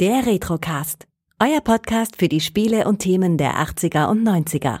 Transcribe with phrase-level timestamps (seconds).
[0.00, 1.06] Der Retrocast.
[1.38, 4.80] Euer Podcast für die Spiele und Themen der 80er und 90er.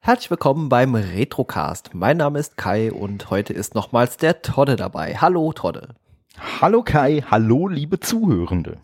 [0.00, 1.94] Herzlich willkommen beim Retrocast.
[1.94, 5.16] Mein Name ist Kai und heute ist nochmals der Todde dabei.
[5.16, 5.94] Hallo Todde.
[6.60, 8.76] Hallo Kai, hallo liebe Zuhörende.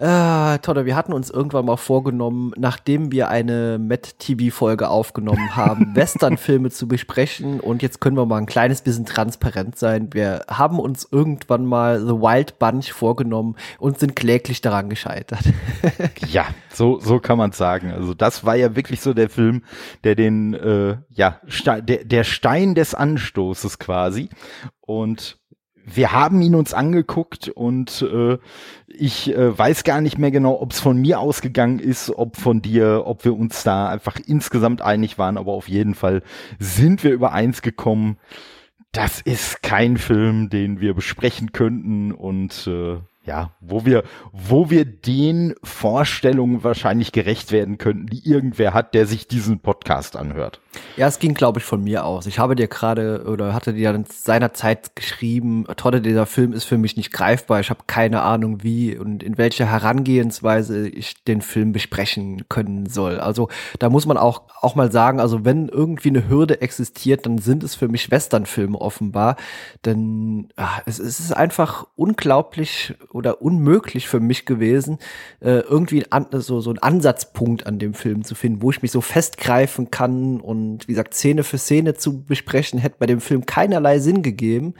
[0.00, 6.70] Äh, Todde, wir hatten uns irgendwann mal vorgenommen, nachdem wir eine Met-TV-Folge aufgenommen haben, Western-Filme
[6.70, 10.08] zu besprechen und jetzt können wir mal ein kleines bisschen transparent sein.
[10.14, 15.44] Wir haben uns irgendwann mal The Wild Bunch vorgenommen und sind kläglich daran gescheitert.
[16.28, 17.90] ja, so, so kann man sagen.
[17.90, 19.64] Also das war ja wirklich so der Film,
[20.04, 24.30] der den, äh, ja, der, der Stein des Anstoßes quasi
[24.80, 25.39] und
[25.94, 28.38] wir haben ihn uns angeguckt und äh,
[28.86, 32.62] ich äh, weiß gar nicht mehr genau, ob es von mir ausgegangen ist, ob von
[32.62, 36.22] dir, ob wir uns da einfach insgesamt einig waren, aber auf jeden Fall
[36.58, 38.18] sind wir übereins gekommen.
[38.92, 44.02] Das ist kein Film, den wir besprechen könnten und äh, ja, wo wir,
[44.32, 50.16] wo wir den Vorstellungen wahrscheinlich gerecht werden könnten, die irgendwer hat, der sich diesen Podcast
[50.16, 50.60] anhört.
[50.96, 52.26] Ja, es ging, glaube ich, von mir aus.
[52.26, 56.78] Ich habe dir gerade oder hatte dir dann seinerzeit geschrieben, Todde, dieser Film ist für
[56.78, 57.60] mich nicht greifbar.
[57.60, 63.18] Ich habe keine Ahnung, wie und in welcher Herangehensweise ich den Film besprechen können soll.
[63.18, 67.38] Also da muss man auch, auch mal sagen, also wenn irgendwie eine Hürde existiert, dann
[67.38, 69.36] sind es für mich Westernfilme offenbar.
[69.84, 74.98] Denn ach, es, es ist einfach unglaublich oder unmöglich für mich gewesen,
[75.40, 78.92] äh, irgendwie an, so, so einen Ansatzpunkt an dem Film zu finden, wo ich mich
[78.92, 83.46] so festgreifen kann und wie gesagt, Szene für Szene zu besprechen, hätte bei dem Film
[83.46, 84.74] keinerlei Sinn gegeben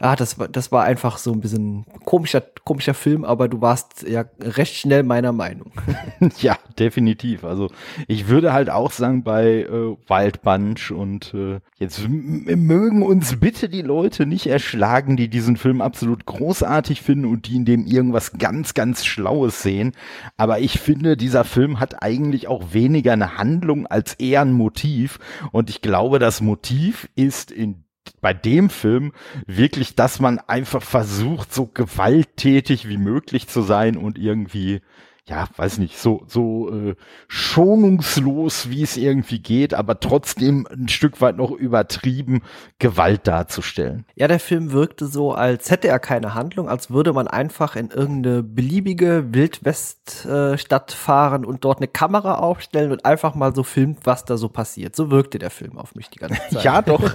[0.00, 4.06] ah, das war, das war einfach so ein bisschen komischer, komischer Film, aber du warst
[4.08, 5.70] ja recht schnell meiner Meinung.
[6.38, 7.44] ja, definitiv.
[7.44, 7.70] Also
[8.08, 13.68] ich würde halt auch sagen bei äh, Wild Bunch und äh, jetzt mögen uns bitte
[13.68, 18.32] die Leute nicht erschlagen, die diesen Film absolut großartig finden und die in dem irgendwas
[18.32, 19.92] ganz, ganz Schlaues sehen.
[20.36, 25.18] Aber ich finde, dieser Film hat eigentlich auch weniger eine Handlung als eher ein Motiv.
[25.52, 27.84] Und ich glaube, das Motiv ist in
[28.20, 29.12] bei dem Film
[29.46, 34.80] wirklich, dass man einfach versucht, so gewalttätig wie möglich zu sein und irgendwie
[35.26, 36.96] ja, weiß nicht, so, so äh,
[37.28, 42.42] schonungslos, wie es irgendwie geht, aber trotzdem ein Stück weit noch übertrieben
[42.78, 44.04] Gewalt darzustellen.
[44.16, 47.90] Ja, der Film wirkte so, als hätte er keine Handlung, als würde man einfach in
[47.90, 54.24] irgendeine beliebige Wildweststadt fahren und dort eine Kamera aufstellen und einfach mal so filmt, was
[54.24, 54.96] da so passiert.
[54.96, 56.64] So wirkte der Film auf mich die ganze Zeit.
[56.64, 57.14] ja, doch.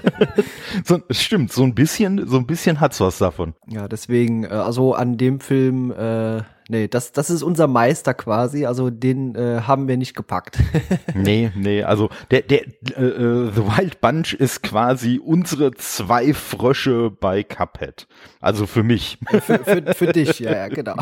[0.85, 3.55] so, stimmt, so ein bisschen, so ein bisschen hat's was davon.
[3.67, 8.65] Ja, deswegen, äh, also an dem Film, äh, nee, das, das ist unser Meister quasi,
[8.65, 10.59] also den äh, haben wir nicht gepackt.
[11.13, 12.65] nee, nee, also der, der
[12.97, 18.07] äh, äh, The Wild Bunch ist quasi unsere zwei Frösche bei Cuphead.
[18.39, 19.17] Also für mich.
[19.27, 20.95] Für, für, für dich, ja, ja, genau.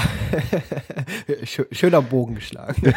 [1.71, 2.93] Schöner Bogen geschlagen.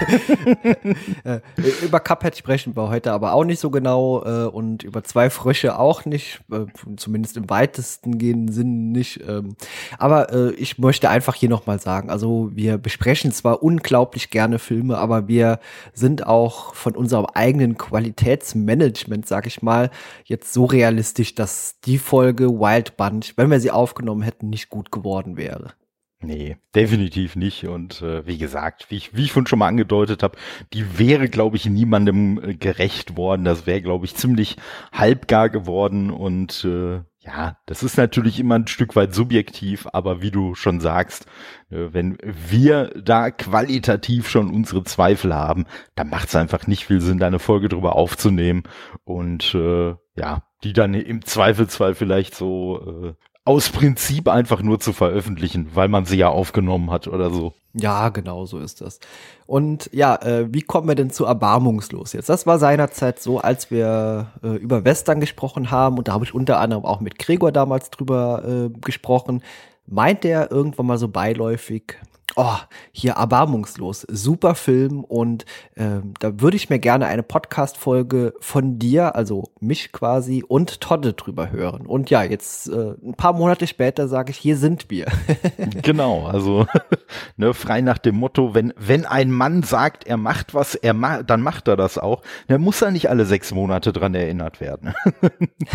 [1.24, 1.40] Äh,
[1.82, 5.78] über Cuphead sprechen wir heute aber auch nicht so genau äh, und über zwei Frösche
[5.78, 6.66] auch nicht, äh,
[6.96, 9.20] zumindest im weitesten gehenden Sinn nicht.
[9.26, 9.56] Ähm,
[9.98, 14.96] aber äh, ich möchte einfach hier nochmal sagen, also wir besprechen zwar unglaublich gerne Filme,
[14.96, 15.60] aber wir
[15.92, 19.90] sind auch von unserem eigenen Qualitätsmanagement, sag ich mal,
[20.24, 24.90] jetzt so realistisch, dass die Folge Wild Bunch, wenn wir sie aufgenommen hätten, nicht gut
[24.90, 25.74] geworden wäre.
[26.22, 27.66] Nee, definitiv nicht.
[27.66, 30.38] Und äh, wie gesagt, wie ich, wie ich schon mal angedeutet habe,
[30.72, 33.44] die wäre, glaube ich, niemandem äh, gerecht worden.
[33.44, 34.56] Das wäre, glaube ich, ziemlich
[34.92, 36.10] halbgar geworden.
[36.10, 40.78] Und äh, ja, das ist natürlich immer ein Stück weit subjektiv, aber wie du schon
[40.78, 41.26] sagst,
[41.70, 45.66] äh, wenn wir da qualitativ schon unsere Zweifel haben,
[45.96, 48.62] dann macht es einfach nicht viel Sinn, da eine Folge drüber aufzunehmen
[49.04, 53.14] und äh, ja, die dann im Zweifelsfall vielleicht so äh,
[53.46, 57.54] aus Prinzip einfach nur zu veröffentlichen, weil man sie ja aufgenommen hat oder so.
[57.74, 58.98] Ja, genau so ist das.
[59.46, 62.28] Und ja, äh, wie kommen wir denn zu erbarmungslos jetzt?
[62.28, 66.34] Das war seinerzeit so, als wir äh, über Western gesprochen haben und da habe ich
[66.34, 69.42] unter anderem auch mit Gregor damals drüber äh, gesprochen.
[69.86, 71.98] Meint er irgendwann mal so beiläufig,
[72.36, 72.56] oh,
[72.92, 75.46] hier erbarmungslos, super Film und
[75.76, 81.14] ähm, da würde ich mir gerne eine Podcast-Folge von dir, also mich quasi und Todde
[81.14, 81.86] drüber hören.
[81.86, 85.06] Und ja, jetzt äh, ein paar Monate später sage ich, hier sind wir.
[85.82, 86.66] genau, also
[87.36, 91.22] ne, frei nach dem Motto, wenn, wenn ein Mann sagt, er macht was, er ma
[91.22, 94.94] dann macht er das auch, dann muss er nicht alle sechs Monate dran erinnert werden.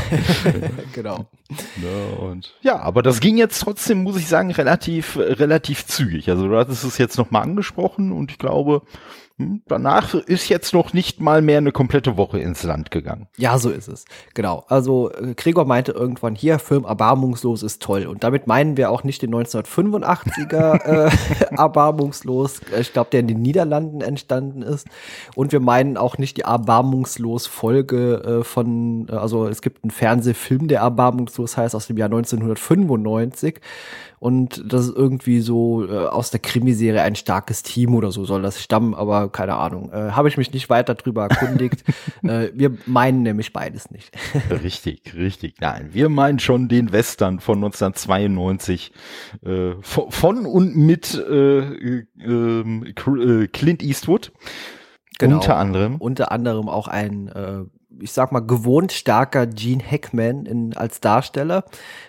[0.93, 1.25] genau.
[1.49, 6.29] Ne, und ja, aber das ging jetzt trotzdem, muss ich sagen, relativ, relativ zügig.
[6.29, 8.83] Also du hattest es jetzt nochmal angesprochen und ich glaube,
[9.67, 13.27] danach ist jetzt noch nicht mal mehr eine komplette Woche ins Land gegangen.
[13.37, 14.05] Ja, so ist es.
[14.33, 14.65] Genau.
[14.67, 18.05] Also äh, Gregor meinte irgendwann hier, Film Erbarmungslos ist toll.
[18.05, 21.11] Und damit meinen wir auch nicht den 1985er äh,
[21.57, 24.87] Erbarmungslos, ich glaube, der in den Niederlanden entstanden ist.
[25.35, 30.67] Und wir meinen auch nicht die Erbarmungslos-Folge äh, von, äh, also es gibt einen Fernsehfilm,
[30.67, 33.59] der Erbarmungslos heißt, aus dem Jahr 1995.
[34.21, 38.43] Und das ist irgendwie so äh, aus der Krimiserie ein starkes Team oder so soll
[38.43, 39.91] das stammen, aber keine Ahnung.
[39.91, 41.83] Äh, Habe ich mich nicht weiter drüber erkundigt.
[42.23, 44.11] äh, wir meinen nämlich beides nicht.
[44.49, 45.55] richtig, richtig.
[45.59, 48.91] Nein, wir meinen schon den Western von 1992
[49.43, 51.59] äh, von, von, und mit äh,
[52.19, 54.31] ähm, äh, Clint Eastwood.
[55.17, 55.35] Genau.
[55.35, 55.95] Unter anderem.
[55.97, 57.63] Unter anderem auch ein äh,
[57.99, 61.65] ich sag mal, gewohnt starker Gene Hackman in, als Darsteller.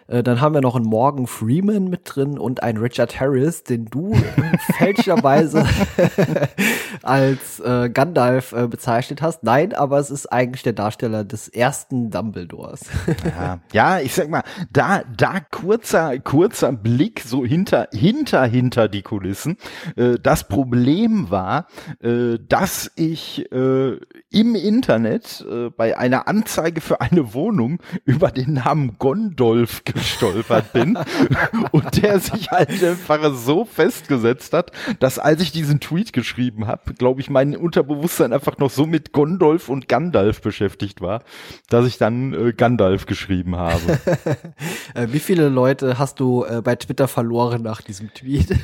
[0.06, 3.87] Äh, dann haben wir noch einen Morgan Freeman mit drin und einen Richard Harris, den
[3.87, 4.14] du
[4.79, 5.67] fälschlicherweise
[7.02, 9.43] als äh, Gandalf äh, bezeichnet hast.
[9.43, 12.82] Nein, aber es ist eigentlich der Darsteller des ersten Dumbledores.
[13.25, 14.43] ja, ja, ich sag mal,
[14.73, 19.56] da, da kurzer, kurzer Blick so hinter, hinter, hinter die Kulissen.
[19.96, 21.67] Äh, das Problem war,
[22.00, 23.96] äh, dass ich äh,
[24.31, 25.44] im Internet
[25.77, 30.99] bei einer Anzeige für eine Wohnung über den Namen Gondolf gestolpert bin
[31.73, 36.95] und der sich halt einfach so festgesetzt hat, dass als ich diesen Tweet geschrieben habe,
[36.95, 41.23] glaube ich, mein Unterbewusstsein einfach noch so mit Gondolf und Gandalf beschäftigt war,
[41.69, 43.81] dass ich dann äh, Gandalf geschrieben habe.
[44.95, 48.55] Äh, wie viele Leute hast du äh, bei Twitter verloren nach diesem Tweet?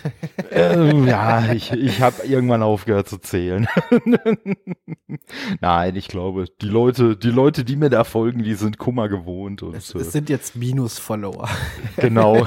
[0.51, 3.67] ähm, ja, ich, ich habe irgendwann aufgehört zu zählen.
[5.61, 9.63] Nein, ich glaube, die Leute, die Leute, die mir da folgen, die sind Kummer gewohnt.
[9.63, 11.49] Und, es, es sind jetzt Minus-Follower.
[11.97, 12.47] Genau.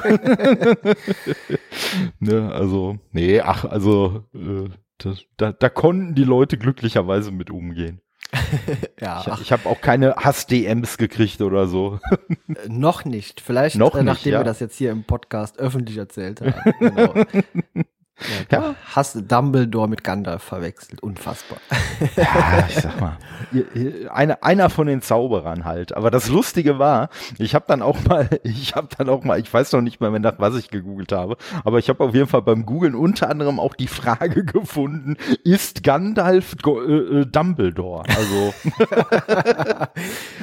[2.20, 4.68] ne, also, nee, ach, also, äh,
[4.98, 8.00] das, da, da konnten die Leute glücklicherweise mit umgehen.
[9.00, 12.00] ja, ich, ich habe auch keine Hass-DMs gekriegt oder so.
[12.30, 13.40] Äh, noch nicht.
[13.40, 14.40] Vielleicht, noch äh, nachdem ja.
[14.40, 16.54] wir das jetzt hier im Podcast öffentlich erzählt haben.
[16.78, 17.14] Genau.
[18.50, 18.74] Ja, ja.
[18.94, 21.02] Hast Dumbledore mit Gandalf verwechselt.
[21.02, 21.58] Unfassbar.
[22.16, 23.16] Ja, ich sag mal.
[24.12, 25.96] Eine, einer von den Zauberern halt.
[25.96, 27.08] Aber das Lustige war,
[27.38, 30.10] ich habe dann auch mal, ich habe dann auch mal, ich weiß noch nicht mehr,
[30.18, 33.58] nach was ich gegoogelt habe, aber ich habe auf jeden Fall beim Googlen unter anderem
[33.60, 38.04] auch die Frage gefunden, ist Gandalf äh, äh, Dumbledore?
[38.08, 38.54] Also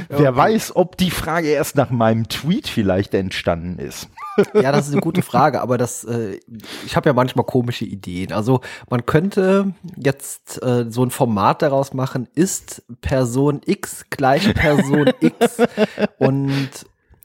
[0.10, 4.10] wer weiß, ob die Frage erst nach meinem Tweet vielleicht entstanden ist.
[4.54, 6.40] ja, das ist eine gute Frage, aber das, äh,
[6.86, 8.32] ich habe ja manchmal komische Ideen.
[8.32, 15.12] Also man könnte jetzt äh, so ein Format daraus machen, ist Person X gleich Person
[15.20, 15.58] X
[16.18, 16.70] und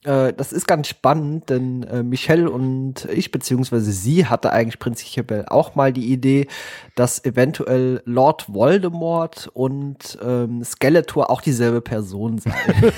[0.05, 5.47] äh, das ist ganz spannend, denn äh, Michelle und ich, beziehungsweise sie, hatte eigentlich prinzipiell
[5.47, 6.47] auch mal die Idee,
[6.95, 12.55] dass eventuell Lord Voldemort und ähm, Skeletor auch dieselbe Person seien.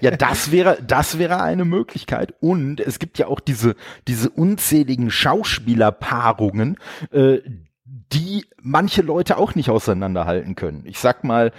[0.00, 2.34] ja, das wäre, das wäre eine Möglichkeit.
[2.40, 3.74] Und es gibt ja auch diese,
[4.06, 6.78] diese unzähligen Schauspielerpaarungen,
[7.10, 7.38] äh,
[8.12, 10.82] die manche Leute auch nicht auseinanderhalten können.
[10.86, 11.52] Ich sag mal,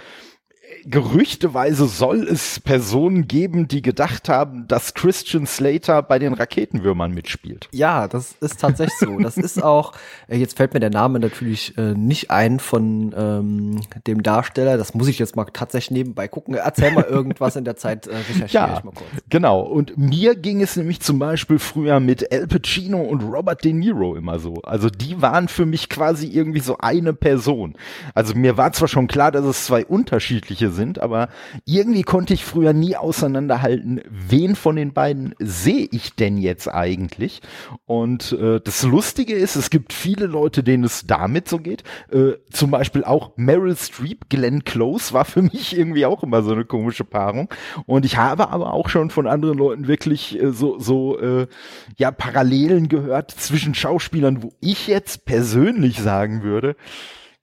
[0.86, 7.68] gerüchteweise soll es Personen geben, die gedacht haben, dass Christian Slater bei den Raketenwürmern mitspielt.
[7.72, 9.18] Ja, das ist tatsächlich so.
[9.18, 9.92] Das ist auch,
[10.28, 14.76] äh, jetzt fällt mir der Name natürlich äh, nicht ein von ähm, dem Darsteller.
[14.76, 16.54] Das muss ich jetzt mal tatsächlich nebenbei gucken.
[16.54, 19.08] Erzähl mal irgendwas in der Zeit, äh, recherchiere ja, ich mal kurz.
[19.30, 19.60] Genau.
[19.60, 24.16] Und mir ging es nämlich zum Beispiel früher mit Al Pacino und Robert De Niro
[24.16, 24.54] immer so.
[24.62, 27.74] Also die waren für mich quasi irgendwie so eine Person.
[28.14, 31.28] Also mir war zwar schon klar, dass es zwei unterschiedliche sind, aber
[31.64, 37.42] irgendwie konnte ich früher nie auseinanderhalten, wen von den beiden sehe ich denn jetzt eigentlich?
[37.86, 41.84] Und äh, das Lustige ist, es gibt viele Leute, denen es damit so geht.
[42.10, 46.52] Äh, zum Beispiel auch Meryl Streep, Glenn Close war für mich irgendwie auch immer so
[46.52, 47.48] eine komische Paarung.
[47.86, 51.46] Und ich habe aber auch schon von anderen Leuten wirklich äh, so, so äh,
[51.96, 56.76] ja, Parallelen gehört zwischen Schauspielern, wo ich jetzt persönlich sagen würde,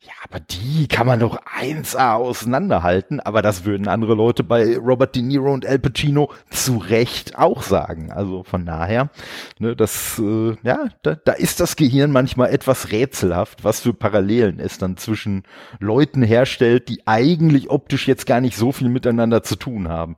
[0.04, 5.16] ja, aber die kann man doch 1A auseinanderhalten, aber das würden andere Leute bei Robert
[5.16, 8.12] De Niro und Al Pacino zu Recht auch sagen.
[8.12, 9.12] Also von daher,
[9.60, 14.60] ne, das, äh, ja, da, da ist das Gehirn manchmal etwas rätselhaft, was für Parallelen
[14.60, 15.44] es dann zwischen
[15.80, 20.18] Leuten herstellt, die eigentlich optisch jetzt gar nicht so viel miteinander zu tun haben.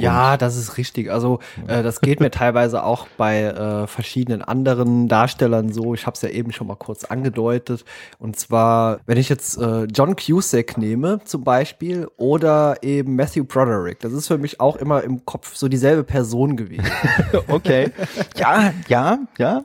[0.00, 1.10] Ja, das ist richtig.
[1.10, 5.94] Also äh, das geht mir teilweise auch bei äh, verschiedenen anderen Darstellern so.
[5.94, 7.84] Ich habe es ja eben schon mal kurz angedeutet.
[8.18, 14.00] Und zwar, wenn ich jetzt äh, John Cusack nehme zum Beispiel oder eben Matthew Broderick,
[14.00, 16.90] das ist für mich auch immer im Kopf so dieselbe Person gewesen.
[17.48, 17.92] okay.
[18.36, 19.64] Ja, ja, ja.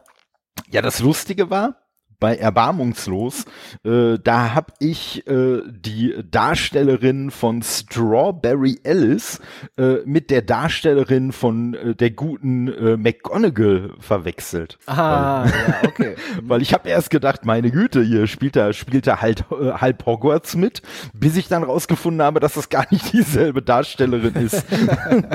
[0.69, 1.75] Ja, das Lustige war,
[2.23, 3.43] bei Erbarmungslos.
[3.83, 9.41] Äh, da habe ich äh, die Darstellerin von Strawberry Alice
[9.77, 14.79] äh, mit der Darstellerin von äh, der guten äh, McGonagall verwechselt.
[14.85, 16.15] Ah, weil, ja, okay.
[16.43, 20.05] weil ich habe erst gedacht, meine Güte, hier spielt er spielt er halt äh, halb
[20.05, 20.81] Hogwarts mit,
[21.13, 24.63] bis ich dann rausgefunden habe, dass das gar nicht dieselbe Darstellerin ist.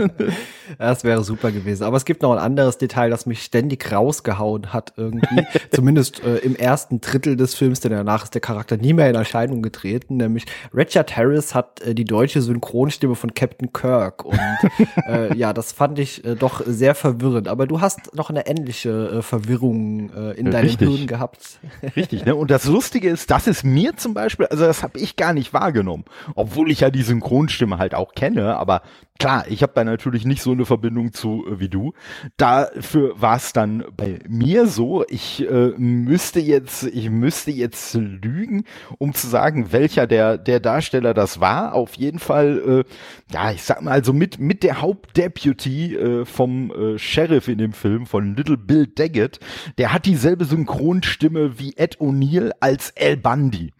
[0.78, 1.84] das wäre super gewesen.
[1.84, 5.46] Aber es gibt noch ein anderes Detail, das mich ständig rausgehauen hat irgendwie.
[5.70, 9.62] Zumindest im ersten Drittel des Films, denn danach ist der Charakter nie mehr in Erscheinung
[9.62, 10.18] getreten.
[10.18, 10.44] Nämlich
[10.74, 14.24] Richard Harris hat äh, die deutsche Synchronstimme von Captain Kirk.
[14.24, 14.38] Und
[15.08, 17.48] äh, ja, das fand ich äh, doch sehr verwirrend.
[17.48, 20.88] Aber du hast noch eine ähnliche äh, Verwirrung äh, in deinem Richtig.
[20.88, 21.58] Hirn gehabt.
[21.96, 22.36] Richtig, ne?
[22.36, 25.52] Und das Lustige ist, das ist mir zum Beispiel, also das habe ich gar nicht
[25.52, 26.04] wahrgenommen,
[26.34, 28.82] obwohl ich ja die Synchronstimme halt auch kenne, aber
[29.18, 31.92] klar, ich habe da natürlich nicht so eine Verbindung zu äh, wie du.
[32.36, 38.64] Dafür war es dann bei mir so, ich äh, müsste jetzt, ich müsste jetzt lügen,
[38.98, 41.74] um zu sagen, welcher der der Darsteller das war.
[41.74, 46.70] Auf jeden Fall, äh, ja, ich sag mal, also mit mit der Hauptdeputy äh, vom
[46.70, 49.40] äh, Sheriff in dem Film von Little Bill Daggett,
[49.78, 53.72] der hat dieselbe Synchronstimme wie Ed O'Neill als El Bundy.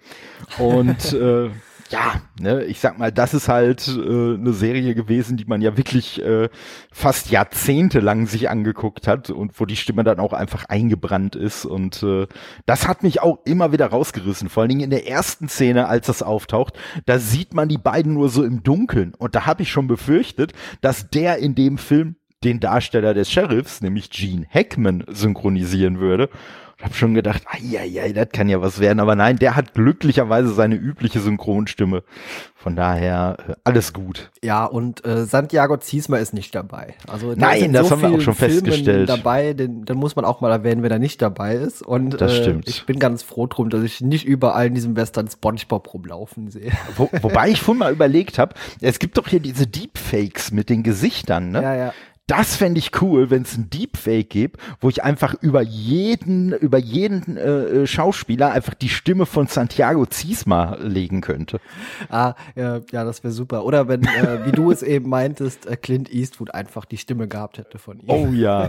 [0.59, 1.51] Und äh,
[1.91, 5.77] ja, ne, ich sag mal, das ist halt äh, eine Serie gewesen, die man ja
[5.77, 6.49] wirklich äh,
[6.93, 12.03] fast jahrzehntelang sich angeguckt hat und wo die Stimme dann auch einfach eingebrannt ist und
[12.03, 12.27] äh,
[12.67, 16.07] das hat mich auch immer wieder rausgerissen, vor allen Dingen in der ersten Szene, als
[16.07, 16.75] das auftaucht,
[17.07, 20.53] da sieht man die beiden nur so im Dunkeln und da habe ich schon befürchtet,
[20.81, 26.29] dass der in dem Film den Darsteller des Sheriffs, nämlich Gene Hackman, synchronisieren würde.
[26.79, 27.83] Ich habe schon gedacht, ja,
[28.13, 29.01] das kann ja was werden.
[29.01, 32.05] Aber nein, der hat glücklicherweise seine übliche Synchronstimme.
[32.55, 34.31] Von daher äh, alles gut.
[34.45, 36.95] Ja, und äh, Santiago Ziesmer ist nicht dabei.
[37.09, 39.09] Also Nein, das so haben wir auch schon Filmen festgestellt.
[39.09, 41.83] Dabei, den, den muss man auch mal erwähnen, wenn er nicht dabei ist.
[41.83, 42.69] Und Das äh, stimmt.
[42.69, 46.71] ich bin ganz froh drum, dass ich nicht überall in diesem Western SpongeBob rumlaufen sehe.
[46.97, 50.85] Wo, wobei ich vorhin mal überlegt habe, es gibt doch hier diese Deepfakes mit den
[50.85, 51.61] Gesichtern, ne?
[51.61, 51.93] Ja, ja.
[52.29, 56.77] Das fände ich cool, wenn es ein Deepfake gibt, wo ich einfach über jeden, über
[56.77, 61.59] jeden äh, äh, Schauspieler einfach die Stimme von Santiago Ziesma legen könnte.
[62.11, 63.65] Ah, ja, ja das wäre super.
[63.65, 67.57] Oder wenn, äh, wie du es eben meintest, äh, Clint Eastwood einfach die Stimme gehabt
[67.57, 68.11] hätte von ihm.
[68.11, 68.69] Oh ja.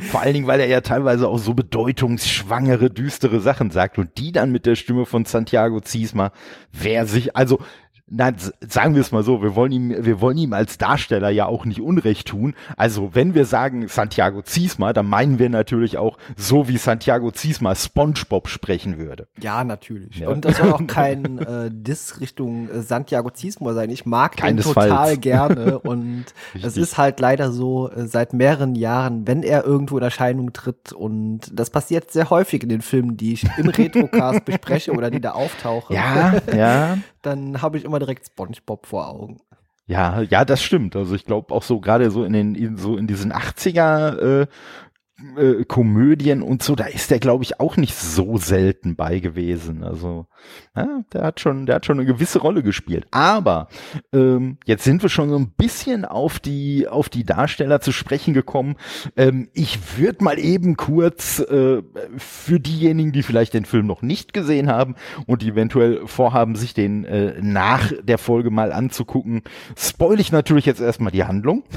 [0.00, 4.32] Vor allen Dingen, weil er ja teilweise auch so bedeutungsschwangere, düstere Sachen sagt und die
[4.32, 6.32] dann mit der Stimme von Santiago Ziesma,
[6.72, 7.60] wer sich, also
[8.08, 11.46] Nein, sagen wir es mal so, wir wollen ihm, wir wollen ihm als Darsteller ja
[11.46, 12.54] auch nicht Unrecht tun.
[12.76, 17.74] Also wenn wir sagen Santiago Ziesma, dann meinen wir natürlich auch so, wie Santiago Ziesma
[17.74, 19.26] SpongeBob sprechen würde.
[19.40, 20.18] Ja, natürlich.
[20.18, 20.28] Ja.
[20.28, 23.90] Und das soll auch kein äh, Diss Richtung äh, Santiago Ziesmer sein.
[23.90, 24.88] Ich mag Keinesfalls.
[24.88, 26.26] total gerne und
[26.62, 30.92] es ist halt leider so äh, seit mehreren Jahren, wenn er irgendwo in Erscheinung tritt
[30.92, 35.20] und das passiert sehr häufig in den Filmen, die ich im Retrocast bespreche oder die
[35.20, 36.98] da auftauchen, Ja, ja.
[37.22, 39.40] dann habe ich immer direkt SpongeBob vor Augen.
[39.88, 40.96] Ja, ja, das stimmt.
[40.96, 44.46] Also ich glaube auch so gerade so in den in, so in diesen 80er äh,
[45.36, 49.82] äh, Komödien und so, da ist der glaube ich auch nicht so selten bei gewesen.
[49.82, 50.26] Also
[50.76, 53.06] ja, der hat schon, der hat schon eine gewisse Rolle gespielt.
[53.10, 53.68] Aber
[54.12, 58.34] ähm, jetzt sind wir schon so ein bisschen auf die auf die Darsteller zu sprechen
[58.34, 58.76] gekommen.
[59.16, 61.82] Ähm, ich würde mal eben kurz äh,
[62.18, 64.96] für diejenigen, die vielleicht den Film noch nicht gesehen haben
[65.26, 69.42] und die eventuell vorhaben, sich den äh, nach der Folge mal anzugucken,
[69.78, 71.64] spoil ich natürlich jetzt erstmal die Handlung.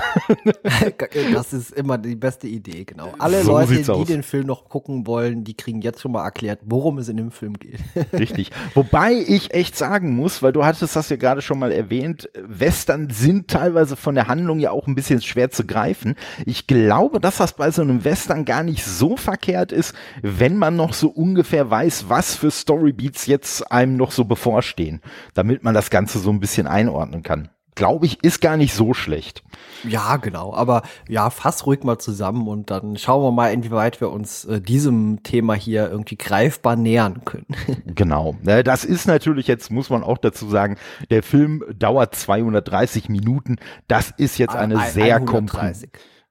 [1.34, 3.14] Das ist immer die beste Idee, genau.
[3.18, 4.08] Alle So Leute, die aus.
[4.08, 7.32] den Film noch gucken wollen, die kriegen jetzt schon mal erklärt, worum es in dem
[7.32, 7.80] Film geht.
[8.14, 8.52] Richtig.
[8.74, 13.10] Wobei ich echt sagen muss, weil du hattest das ja gerade schon mal erwähnt, Western
[13.10, 16.16] sind teilweise von der Handlung ja auch ein bisschen schwer zu greifen.
[16.46, 20.76] Ich glaube, dass das bei so einem Western gar nicht so verkehrt ist, wenn man
[20.76, 25.02] noch so ungefähr weiß, was für Storybeats jetzt einem noch so bevorstehen,
[25.34, 27.50] damit man das Ganze so ein bisschen einordnen kann.
[27.80, 29.42] Glaube ich, ist gar nicht so schlecht.
[29.88, 30.54] Ja, genau.
[30.54, 34.60] Aber ja, fass ruhig mal zusammen und dann schauen wir mal, inwieweit wir uns äh,
[34.60, 37.48] diesem Thema hier irgendwie greifbar nähern können.
[37.96, 38.36] Genau.
[38.44, 40.76] Das ist natürlich jetzt, muss man auch dazu sagen,
[41.10, 43.56] der Film dauert 230 Minuten.
[43.88, 45.26] Das ist jetzt eine Ein- sehr 130.
[45.26, 45.88] komplexe.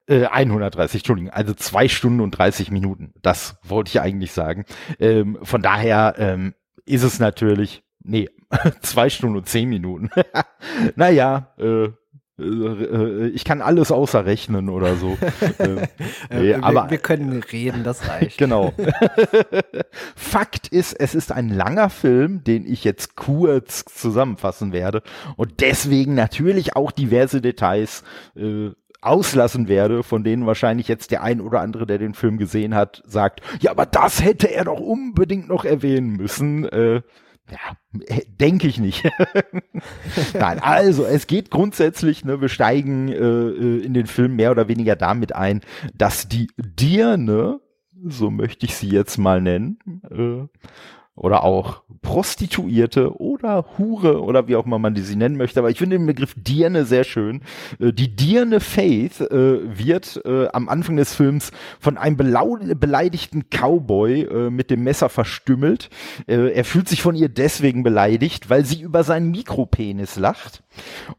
[0.06, 3.12] Äh, 130, Entschuldigung, also zwei Stunden und 30 Minuten.
[3.22, 4.64] Das wollte ich eigentlich sagen.
[5.00, 8.28] Ähm, von daher ähm, ist es natürlich, nee,
[8.80, 10.10] zwei Stunden und zehn Minuten.
[10.96, 11.88] naja, äh,
[12.38, 15.16] äh, äh, ich kann alles außer rechnen oder so.
[15.58, 15.86] Äh,
[16.30, 18.38] nee, wir, aber wir können reden, das reicht.
[18.38, 18.72] Genau.
[20.14, 25.02] Fakt ist, es ist ein langer Film, den ich jetzt kurz zusammenfassen werde
[25.36, 28.04] und deswegen natürlich auch diverse Details.
[28.36, 32.74] Äh, auslassen werde, von denen wahrscheinlich jetzt der ein oder andere, der den Film gesehen
[32.74, 36.64] hat, sagt, ja, aber das hätte er doch unbedingt noch erwähnen müssen.
[36.68, 37.02] Äh,
[37.50, 39.04] ja, äh, denke ich nicht.
[40.34, 44.68] Nein, also es geht grundsätzlich, ne, wir steigen äh, äh, in den Film mehr oder
[44.68, 45.62] weniger damit ein,
[45.94, 47.60] dass die Dirne,
[48.04, 49.78] so möchte ich sie jetzt mal nennen,
[50.10, 50.46] äh,
[51.14, 55.60] oder auch Prostituierte oder Hure oder wie auch immer man die sie nennen möchte.
[55.60, 57.42] Aber ich finde den Begriff Dirne sehr schön.
[57.78, 61.50] Äh, die Dirne Faith äh, wird äh, am Anfang des Films
[61.80, 65.90] von einem beleidigten Cowboy äh, mit dem Messer verstümmelt.
[66.26, 70.62] Äh, er fühlt sich von ihr deswegen beleidigt, weil sie über seinen Mikropenis lacht.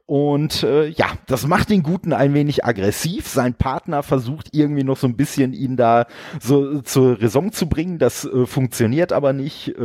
[0.05, 3.27] Und äh, ja, das macht den Guten ein wenig aggressiv.
[3.27, 6.05] Sein Partner versucht irgendwie noch so ein bisschen ihn da
[6.39, 7.99] so zur Raison zu bringen.
[7.99, 9.75] Das funktioniert aber nicht.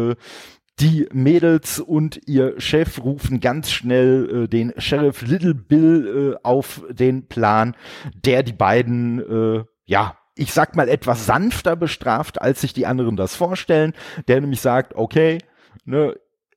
[0.81, 6.83] Die Mädels und ihr Chef rufen ganz schnell äh, den Sheriff Little Bill äh, auf
[6.91, 7.77] den Plan,
[8.25, 13.17] der die beiden, äh, ja, ich sag mal etwas sanfter bestraft, als sich die anderen
[13.17, 13.93] das vorstellen.
[14.27, 15.39] Der nämlich sagt, okay,
[15.85, 16.17] ne,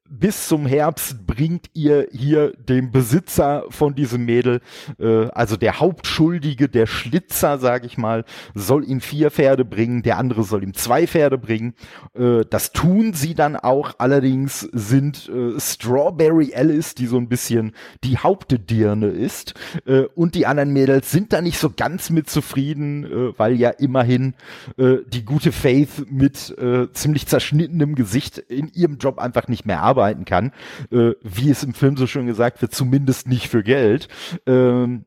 [0.10, 4.62] bis zum Herbst bringt ihr hier dem Besitzer von diesem Mädel,
[5.00, 8.24] äh, also der Hauptschuldige, der Schlitzer, sage ich mal,
[8.56, 11.74] soll ihm vier Pferde bringen, der andere soll ihm zwei Pferde bringen.
[12.14, 13.96] Äh, das tun sie dann auch.
[13.98, 17.74] Allerdings sind äh, Strawberry Alice, die so ein bisschen
[18.04, 19.54] die Hauptdirne ist,
[19.86, 23.70] äh, und die anderen Mädels sind da nicht so ganz mit zufrieden, äh, weil ja
[23.70, 24.36] immerhin
[24.78, 29.82] äh, die gute Faith mit äh, ziemlich zerschnittenem Gesicht in ihrem Job einfach nicht mehr
[29.82, 30.52] arbeitet arbeiten kann,
[30.92, 34.08] äh, wie es im Film so schön gesagt wird, zumindest nicht für Geld.
[34.46, 35.06] Ähm,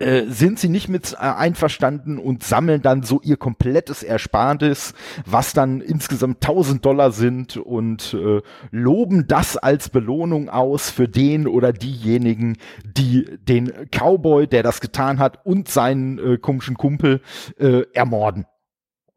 [0.00, 4.92] äh, sind sie nicht mit äh, einverstanden und sammeln dann so ihr komplettes Erspartes,
[5.24, 8.42] was dann insgesamt 1000 Dollar sind und äh,
[8.72, 15.20] loben das als Belohnung aus für den oder diejenigen, die den Cowboy, der das getan
[15.20, 17.20] hat, und seinen äh, komischen Kumpel
[17.58, 18.46] äh, ermorden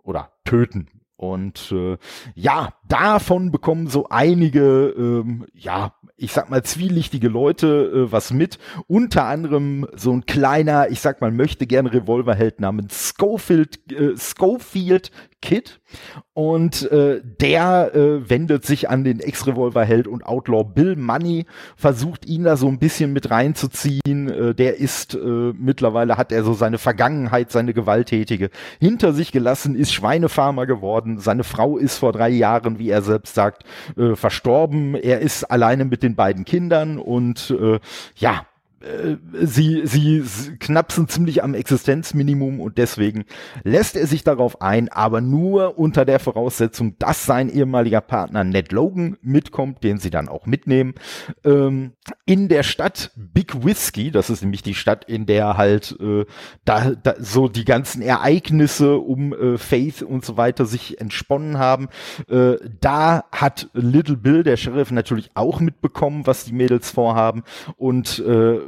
[0.03, 1.00] oder töten.
[1.21, 1.97] Und äh,
[2.33, 8.57] ja, davon bekommen so einige, ähm, ja, ich sag mal, zwielichtige Leute äh, was mit.
[8.87, 15.11] Unter anderem so ein kleiner, ich sag mal, möchte gerne Revolverheld namens Schofield, äh, Schofield
[15.41, 15.79] Kid.
[16.33, 22.43] Und äh, der äh, wendet sich an den Ex-Revolverheld und Outlaw Bill Money, versucht ihn
[22.43, 24.29] da so ein bisschen mit reinzuziehen.
[24.29, 28.49] Äh, der ist äh, mittlerweile hat er so seine Vergangenheit, seine gewalttätige
[28.79, 31.19] hinter sich gelassen, ist Schweinefarmer geworden.
[31.19, 33.63] Seine Frau ist vor drei Jahren, wie er selbst sagt,
[33.97, 34.95] äh, verstorben.
[34.95, 37.79] Er ist alleine mit den beiden Kindern und äh,
[38.15, 38.45] ja,
[39.33, 40.24] sie, sie
[40.59, 43.25] knapsen ziemlich am Existenzminimum und deswegen
[43.63, 48.72] lässt er sich darauf ein, aber nur unter der Voraussetzung, dass sein ehemaliger Partner Ned
[48.72, 50.94] Logan mitkommt, den sie dann auch mitnehmen.
[51.44, 51.94] Ähm,
[52.25, 56.25] in der Stadt Big Whiskey, das ist nämlich die Stadt, in der halt äh,
[56.65, 61.89] da, da so die ganzen Ereignisse um äh, Faith und so weiter sich entsponnen haben.
[62.29, 67.44] Äh, da hat Little Bill, der Sheriff, natürlich auch mitbekommen, was die Mädels vorhaben
[67.77, 68.61] und äh, äh,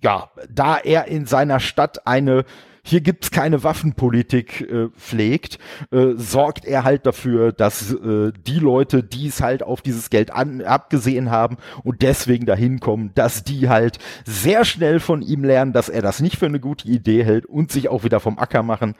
[0.00, 2.44] ja, da er in seiner Stadt eine
[2.84, 5.58] hier gibt's keine Waffenpolitik äh, pflegt,
[5.92, 10.32] äh, sorgt er halt dafür, dass äh, die Leute, die es halt auf dieses Geld
[10.32, 15.72] an, abgesehen haben und deswegen dahin kommen, dass die halt sehr schnell von ihm lernen,
[15.72, 18.64] dass er das nicht für eine gute Idee hält und sich auch wieder vom Acker
[18.64, 18.96] machen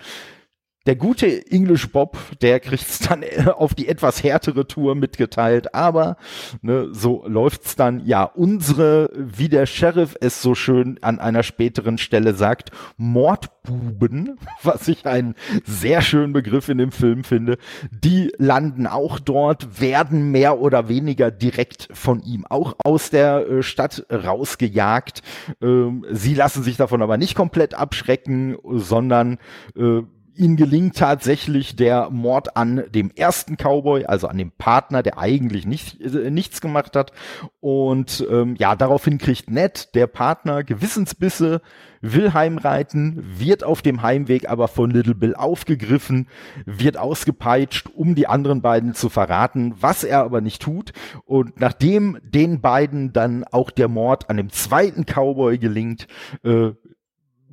[0.86, 6.16] der gute English Bob, der kriegt's dann auf die etwas härtere Tour mitgeteilt, aber
[6.60, 8.04] ne, so läuft's dann.
[8.04, 14.88] Ja, unsere, wie der Sheriff es so schön an einer späteren Stelle sagt, Mordbuben, was
[14.88, 17.58] ich einen sehr schönen Begriff in dem Film finde,
[17.90, 23.62] die landen auch dort, werden mehr oder weniger direkt von ihm auch aus der äh,
[23.62, 25.22] Stadt rausgejagt.
[25.60, 29.38] Ähm, sie lassen sich davon aber nicht komplett abschrecken, sondern
[29.76, 30.02] äh,
[30.34, 35.66] ihnen gelingt tatsächlich der Mord an dem ersten Cowboy, also an dem Partner, der eigentlich
[35.66, 37.12] nicht, äh, nichts gemacht hat.
[37.60, 41.60] Und ähm, ja, daraufhin kriegt Ned, der Partner, Gewissensbisse,
[42.02, 46.26] will heimreiten, wird auf dem Heimweg aber von Little Bill aufgegriffen,
[46.66, 50.92] wird ausgepeitscht, um die anderen beiden zu verraten, was er aber nicht tut.
[51.24, 56.08] Und nachdem den beiden dann auch der Mord an dem zweiten Cowboy gelingt,
[56.42, 56.72] äh,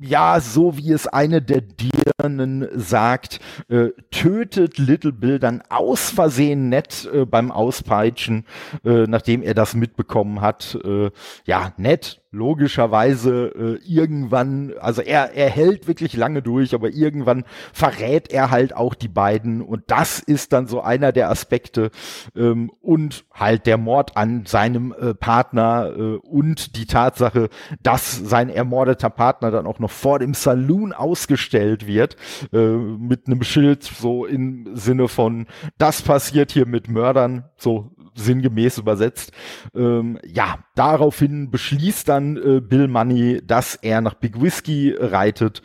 [0.00, 6.68] ja, so wie es eine der Dirnen sagt, äh, tötet Little Bill dann aus Versehen
[6.68, 8.46] nett äh, beim Auspeitschen,
[8.84, 10.78] äh, nachdem er das mitbekommen hat.
[10.84, 11.10] Äh,
[11.44, 18.32] ja, nett logischerweise äh, irgendwann, also er, er hält wirklich lange durch, aber irgendwann verrät
[18.32, 19.62] er halt auch die beiden.
[19.62, 21.90] Und das ist dann so einer der Aspekte
[22.36, 27.48] ähm, und halt der Mord an seinem äh, Partner äh, und die Tatsache,
[27.82, 32.16] dass sein ermordeter Partner dann auch noch vor dem Saloon ausgestellt wird
[32.52, 35.46] äh, mit einem Schild so im Sinne von
[35.78, 39.32] das passiert hier mit Mördern, so sinngemäß übersetzt.
[39.74, 45.62] Ähm, ja, daraufhin beschließt dann äh, Bill Money, dass er nach Big Whiskey reitet,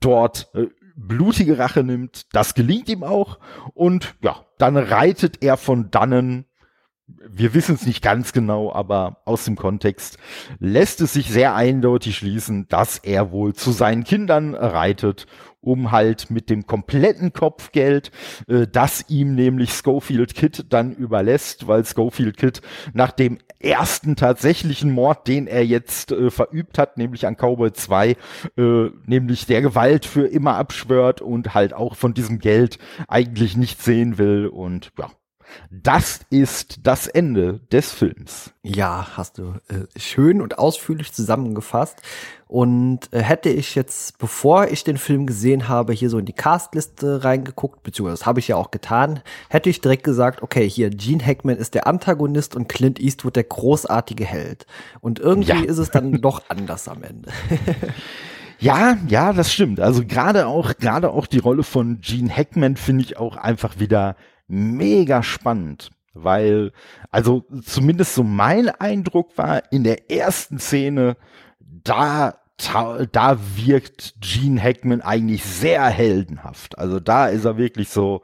[0.00, 2.26] dort äh, blutige Rache nimmt.
[2.32, 3.38] Das gelingt ihm auch.
[3.74, 6.46] Und ja, dann reitet er von dannen
[7.06, 10.18] wir wissen es nicht ganz genau, aber aus dem Kontext
[10.58, 15.26] lässt es sich sehr eindeutig schließen, dass er wohl zu seinen Kindern reitet,
[15.64, 18.10] um halt mit dem kompletten Kopfgeld,
[18.48, 22.60] äh, das ihm nämlich Schofield Kid dann überlässt, weil Schofield Kid
[22.92, 28.10] nach dem ersten tatsächlichen Mord, den er jetzt äh, verübt hat, nämlich an Cowboy 2,
[28.10, 28.16] äh,
[29.06, 34.18] nämlich der Gewalt für immer abschwört und halt auch von diesem Geld eigentlich nicht sehen
[34.18, 35.10] will und ja,
[35.70, 38.52] das ist das Ende des Films.
[38.62, 42.02] Ja, hast du äh, schön und ausführlich zusammengefasst.
[42.54, 46.32] Und äh, hätte ich jetzt, bevor ich den Film gesehen habe, hier so in die
[46.32, 50.90] Castliste reingeguckt, beziehungsweise das habe ich ja auch getan, hätte ich direkt gesagt, okay, hier
[50.90, 54.66] Gene Hackman ist der Antagonist und Clint Eastwood der großartige Held.
[55.00, 55.64] Und irgendwie ja.
[55.64, 57.30] ist es dann doch anders am Ende.
[58.60, 59.80] Ja, ja, das stimmt.
[59.80, 64.14] Also gerade auch, gerade auch die Rolle von Gene Hackman finde ich auch einfach wieder
[64.46, 66.70] mega spannend, weil,
[67.10, 71.16] also zumindest so mein Eindruck war, in der ersten Szene,
[71.58, 76.78] da da wirkt Gene Hackman eigentlich sehr heldenhaft.
[76.78, 78.22] Also da ist er wirklich so,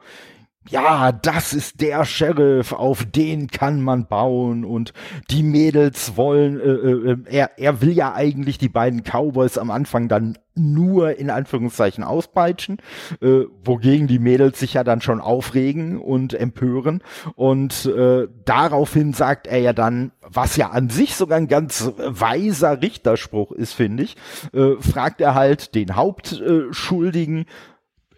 [0.69, 4.93] ja, das ist der Sheriff, auf den kann man bauen und
[5.31, 9.71] die Mädels wollen, äh, äh, äh, er, er will ja eigentlich die beiden Cowboys am
[9.71, 12.77] Anfang dann nur in Anführungszeichen auspeitschen,
[13.21, 17.01] äh, wogegen die Mädels sich ja dann schon aufregen und empören
[17.35, 22.83] und äh, daraufhin sagt er ja dann, was ja an sich sogar ein ganz weiser
[22.83, 24.15] Richterspruch ist, finde ich,
[24.53, 27.45] äh, fragt er halt den Hauptschuldigen,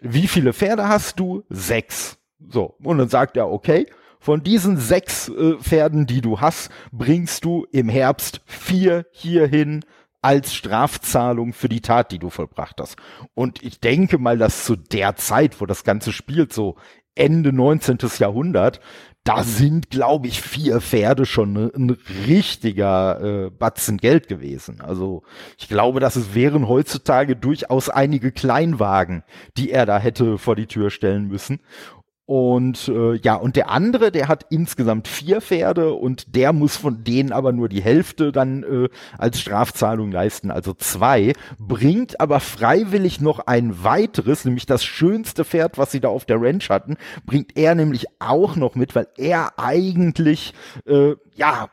[0.02, 1.44] wie viele Pferde hast du?
[1.48, 2.18] Sechs.
[2.48, 3.86] So, und dann sagt er, okay,
[4.18, 9.84] von diesen sechs äh, Pferden, die du hast, bringst du im Herbst vier hierhin
[10.22, 12.96] als Strafzahlung für die Tat, die du vollbracht hast.
[13.34, 16.76] Und ich denke mal, dass zu der Zeit, wo das Ganze spielt, so
[17.14, 17.98] Ende 19.
[18.18, 18.80] Jahrhundert,
[19.24, 24.80] da sind, glaube ich, vier Pferde schon ein richtiger äh, Batzen Geld gewesen.
[24.82, 25.22] Also
[25.58, 29.24] ich glaube, dass es wären heutzutage durchaus einige Kleinwagen,
[29.56, 31.60] die er da hätte vor die Tür stellen müssen.
[32.26, 37.04] Und äh, ja, und der andere, der hat insgesamt vier Pferde und der muss von
[37.04, 43.20] denen aber nur die Hälfte dann äh, als Strafzahlung leisten, also zwei, bringt aber freiwillig
[43.20, 47.58] noch ein weiteres, nämlich das schönste Pferd, was sie da auf der Ranch hatten, bringt
[47.58, 50.54] er nämlich auch noch mit, weil er eigentlich
[50.86, 51.68] äh, ja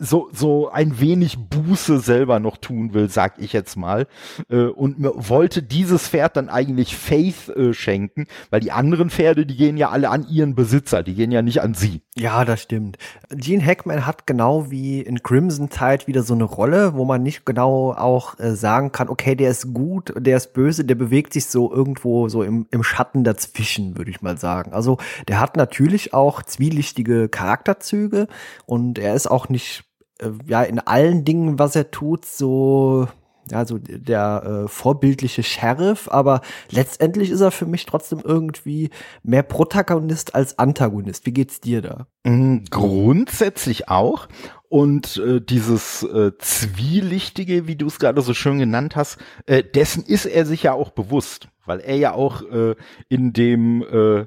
[0.00, 4.06] so, so ein wenig Buße selber noch tun will, sag ich jetzt mal.
[4.48, 9.56] Äh, und wollte dieses Pferd dann eigentlich Faith äh, schenken, weil die anderen Pferde, die
[9.56, 12.02] gehen ja alle an ihren Besitzer, die gehen ja nicht an sie.
[12.14, 12.98] Ja, das stimmt.
[13.30, 17.46] Gene Hackman hat genau wie in Crimson Tide wieder so eine Rolle, wo man nicht
[17.46, 21.46] genau auch äh, sagen kann, okay, der ist gut, der ist böse, der bewegt sich
[21.46, 24.74] so irgendwo so im, im Schatten dazwischen, würde ich mal sagen.
[24.74, 28.28] Also der hat natürlich auch zwielichtige Charakterzüge
[28.66, 29.84] und er ist auch nicht
[30.18, 33.08] äh, ja in allen Dingen, was er tut, so
[33.50, 38.90] ja, so der äh, vorbildliche Sheriff, aber letztendlich ist er für mich trotzdem irgendwie
[39.22, 41.26] mehr Protagonist als Antagonist.
[41.26, 42.06] Wie geht's dir da?
[42.24, 44.28] Mhm, grundsätzlich auch.
[44.68, 50.04] Und äh, dieses äh, Zwielichtige, wie du es gerade so schön genannt hast, äh, dessen
[50.04, 52.74] ist er sich ja auch bewusst, weil er ja auch äh,
[53.08, 54.26] in dem äh,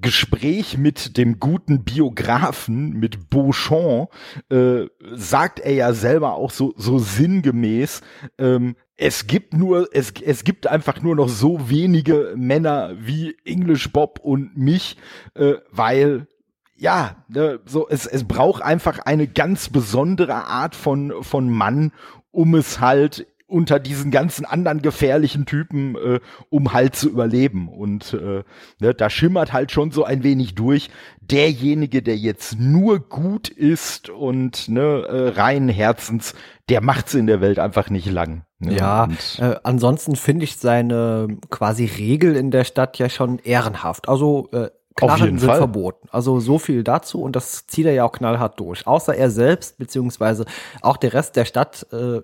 [0.00, 4.10] Gespräch mit dem guten Biografen, mit Beauchamp,
[4.50, 8.02] äh, sagt er ja selber auch so, so sinngemäß,
[8.38, 13.92] ähm, es gibt nur, es, es gibt einfach nur noch so wenige Männer wie English
[13.92, 14.96] Bob und mich,
[15.34, 16.28] äh, weil
[16.76, 21.92] ja, ne, so es, es braucht einfach eine ganz besondere Art von von Mann,
[22.32, 27.68] um es halt unter diesen ganzen anderen gefährlichen Typen, äh, um halt zu überleben.
[27.68, 28.42] Und äh,
[28.80, 34.08] ne, da schimmert halt schon so ein wenig durch, derjenige, der jetzt nur gut ist
[34.08, 36.34] und ne, äh, reinen Herzens,
[36.68, 38.44] der macht's in der Welt einfach nicht lang.
[38.58, 38.76] Ne?
[38.76, 44.08] Ja, äh, ansonsten finde ich seine quasi Regel in der Stadt ja schon ehrenhaft.
[44.08, 45.58] Also äh, Knarren sind Fall.
[45.58, 46.08] verboten.
[46.10, 48.86] Also so viel dazu und das zieht er ja auch knallhart durch.
[48.86, 50.44] Außer er selbst, beziehungsweise
[50.80, 52.20] auch der Rest der Stadt äh,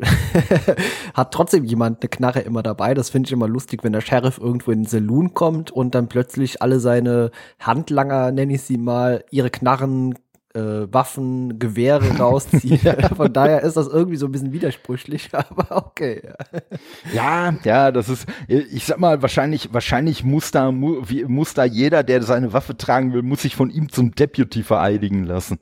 [1.14, 2.94] hat trotzdem jemand eine Knarre immer dabei.
[2.94, 6.08] Das finde ich immer lustig, wenn der Sheriff irgendwo in den Saloon kommt und dann
[6.08, 10.14] plötzlich alle seine Handlanger, nenne ich sie mal, ihre Knarren
[10.54, 12.82] äh, Waffen, Gewehre rauszieht.
[12.82, 13.08] ja.
[13.14, 16.22] Von daher ist das irgendwie so ein bisschen widersprüchlich, aber okay.
[17.12, 22.22] Ja, ja, das ist, ich sag mal, wahrscheinlich, wahrscheinlich muss da, muss da jeder, der
[22.22, 25.58] seine Waffe tragen will, muss sich von ihm zum Deputy vereidigen lassen.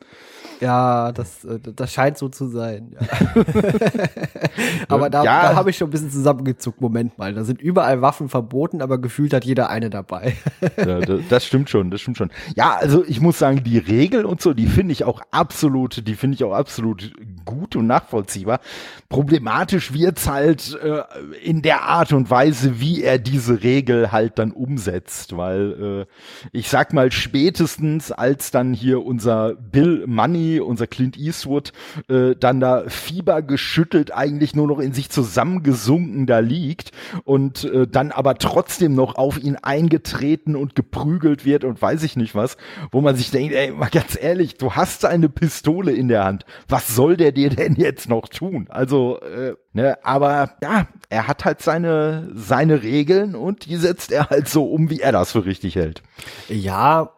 [0.61, 2.95] Ja, das, äh, das scheint so zu sein.
[2.95, 3.43] Ja.
[4.89, 5.43] aber da, ja.
[5.43, 6.81] da habe ich schon ein bisschen zusammengezuckt.
[6.81, 10.37] Moment mal, da sind überall Waffen verboten, aber gefühlt hat jeder eine dabei.
[10.77, 12.31] ja, das stimmt schon, das stimmt schon.
[12.55, 16.15] Ja, also ich muss sagen, die Regel und so, die finde ich auch absolut, die
[16.15, 17.13] finde ich auch absolut
[17.47, 18.61] gut und nachvollziehbar.
[19.09, 21.03] Problematisch wird's halt äh,
[21.43, 26.69] in der Art und Weise, wie er diese Regel halt dann umsetzt, weil äh, ich
[26.69, 31.73] sag mal spätestens als dann hier unser Bill Money unser Clint Eastwood,
[32.09, 36.91] äh, dann da Fieber geschüttelt eigentlich nur noch in sich zusammengesunken da liegt
[37.25, 42.17] und äh, dann aber trotzdem noch auf ihn eingetreten und geprügelt wird und weiß ich
[42.17, 42.57] nicht was,
[42.91, 46.45] wo man sich denkt, ey, mal ganz ehrlich, du hast eine Pistole in der Hand.
[46.69, 48.67] Was soll der dir denn jetzt noch tun?
[48.69, 54.31] Also, äh, ne, aber ja, er hat halt seine, seine Regeln und die setzt er
[54.31, 56.03] halt so um, wie er das für richtig hält.
[56.49, 57.16] Ja,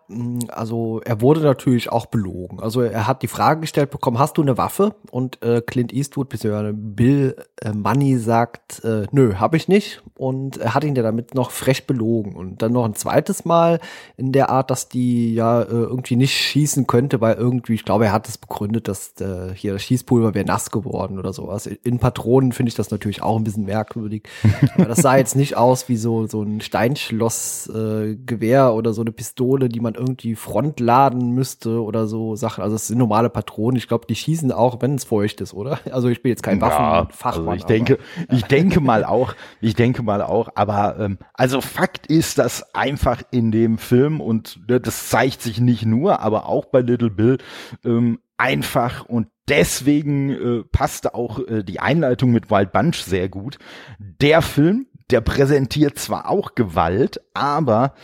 [0.49, 2.61] also er wurde natürlich auch belogen.
[2.61, 4.95] Also er hat die Frage gestellt bekommen, hast du eine Waffe?
[5.11, 6.73] Und äh, Clint Eastwood bzw.
[6.73, 10.03] Bill äh, Money sagt, äh, nö, habe ich nicht.
[10.17, 12.37] Und er hat ihn ja damit noch frech belogen.
[12.37, 13.81] Und dann noch ein zweites Mal
[14.17, 18.07] in der Art, dass die ja äh, irgendwie nicht schießen könnte, weil irgendwie, ich glaube,
[18.07, 21.67] er hat es begründet, dass äh, hier das Schießpulver wäre nass geworden oder sowas.
[21.67, 24.27] In Patronen finde ich das natürlich auch ein bisschen merkwürdig.
[24.75, 29.13] Aber das sah jetzt nicht aus wie so, so ein Steinschlossgewehr äh, oder so eine
[29.13, 32.63] Pistole, die man irgendwie Front laden müsste oder so Sachen.
[32.63, 33.77] Also es sind normale Patronen.
[33.77, 35.81] Ich glaube, die schießen auch, wenn es feucht ist, oder?
[35.91, 37.45] Also ich bin jetzt kein Waffenfachmann.
[37.45, 37.99] Ja, also ich denke,
[38.31, 43.23] ich denke mal auch, ich denke mal auch, aber ähm, also Fakt ist, dass einfach
[43.31, 47.39] in dem Film und äh, das zeigt sich nicht nur, aber auch bei Little Bill
[47.85, 53.59] ähm, einfach und deswegen äh, passte auch äh, die Einleitung mit Wild Bunch sehr gut.
[53.99, 57.95] Der Film, der präsentiert zwar auch Gewalt, aber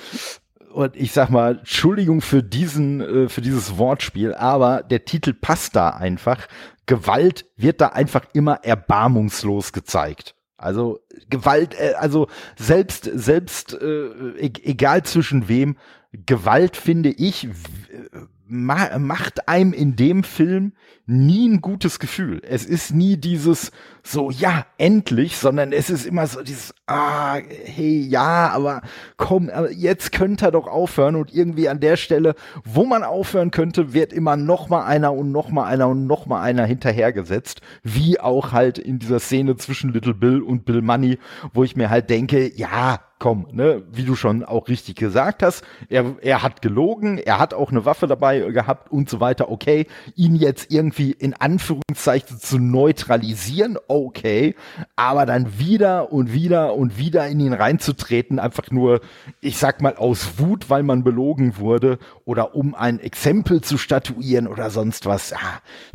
[0.74, 5.76] und ich sag mal, Entschuldigung für diesen, äh, für dieses Wortspiel, aber der Titel passt
[5.76, 6.48] da einfach.
[6.86, 10.34] Gewalt wird da einfach immer erbarmungslos gezeigt.
[10.56, 10.98] Also
[11.30, 14.06] Gewalt, äh, also selbst, selbst, äh,
[14.36, 15.76] e egal zwischen wem,
[16.12, 17.48] Gewalt finde ich
[18.46, 20.72] ma macht einem in dem Film
[21.06, 22.40] nie ein gutes Gefühl.
[22.48, 23.70] Es ist nie dieses
[24.06, 28.82] so, ja, endlich, sondern es ist immer so dieses, ah, hey, ja, aber
[29.16, 31.16] komm, jetzt könnte er doch aufhören.
[31.16, 35.32] Und irgendwie an der Stelle, wo man aufhören könnte, wird immer noch mal einer und
[35.32, 39.92] noch mal einer und noch mal einer hinterhergesetzt, wie auch halt in dieser Szene zwischen
[39.92, 41.18] Little Bill und Bill Money,
[41.54, 45.64] wo ich mir halt denke, ja, komm, ne, wie du schon auch richtig gesagt hast,
[45.88, 49.86] er, er hat gelogen, er hat auch eine Waffe dabei gehabt und so weiter, okay,
[50.14, 54.54] ihn jetzt irgendwie in Anführungszeichen zu neutralisieren, okay,
[54.96, 59.00] aber dann wieder und wieder und wieder in ihn reinzutreten, einfach nur,
[59.40, 64.46] ich sag mal, aus Wut, weil man belogen wurde oder um ein Exempel zu statuieren
[64.46, 65.38] oder sonst was, ja,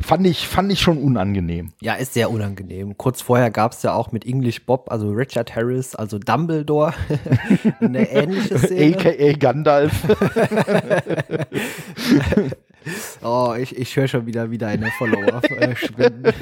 [0.00, 1.72] fand ich, fand ich schon unangenehm.
[1.80, 2.96] Ja, ist sehr unangenehm.
[2.96, 6.94] Kurz vorher gab es ja auch mit English Bob, also Richard Harris, also Dumbledore,
[7.80, 8.96] eine ähnliche Szene.
[8.96, 9.92] AKA Gandalf.
[13.22, 16.24] Oh, ich, ich höre schon wieder, wie deine Follower äh, schwinden.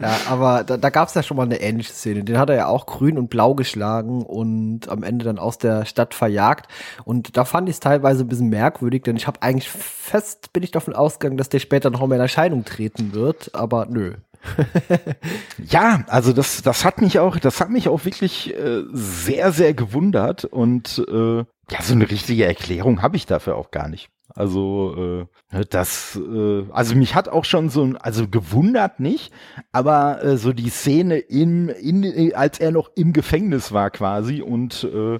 [0.00, 2.24] ja, aber da, da gab es ja schon mal eine ähnliche Szene.
[2.24, 5.84] Den hat er ja auch grün und blau geschlagen und am Ende dann aus der
[5.84, 6.70] Stadt verjagt.
[7.04, 10.62] Und da fand ich es teilweise ein bisschen merkwürdig, denn ich habe eigentlich fest, bin
[10.62, 14.14] ich davon ausgegangen, dass der später noch mal in Erscheinung treten wird, aber nö.
[15.58, 19.74] ja, also das, das hat mich auch, das hat mich auch wirklich äh, sehr, sehr
[19.74, 24.10] gewundert und äh, ja, so eine richtige Erklärung habe ich dafür auch gar nicht.
[24.34, 29.32] Also äh, das, äh, also mich hat auch schon so, also gewundert nicht,
[29.72, 34.84] aber äh, so die Szene in, in, als er noch im Gefängnis war quasi und
[34.84, 35.14] äh,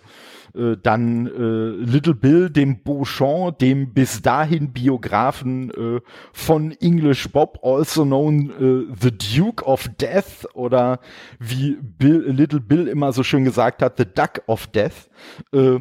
[0.54, 6.00] äh, dann äh, Little Bill, dem Beauchamp, dem bis dahin Biografen äh,
[6.32, 11.00] von English Bob, also known äh, The Duke of Death oder
[11.38, 15.08] wie Bill, Little Bill immer so schön gesagt hat, The Duck of Death.
[15.52, 15.78] Äh,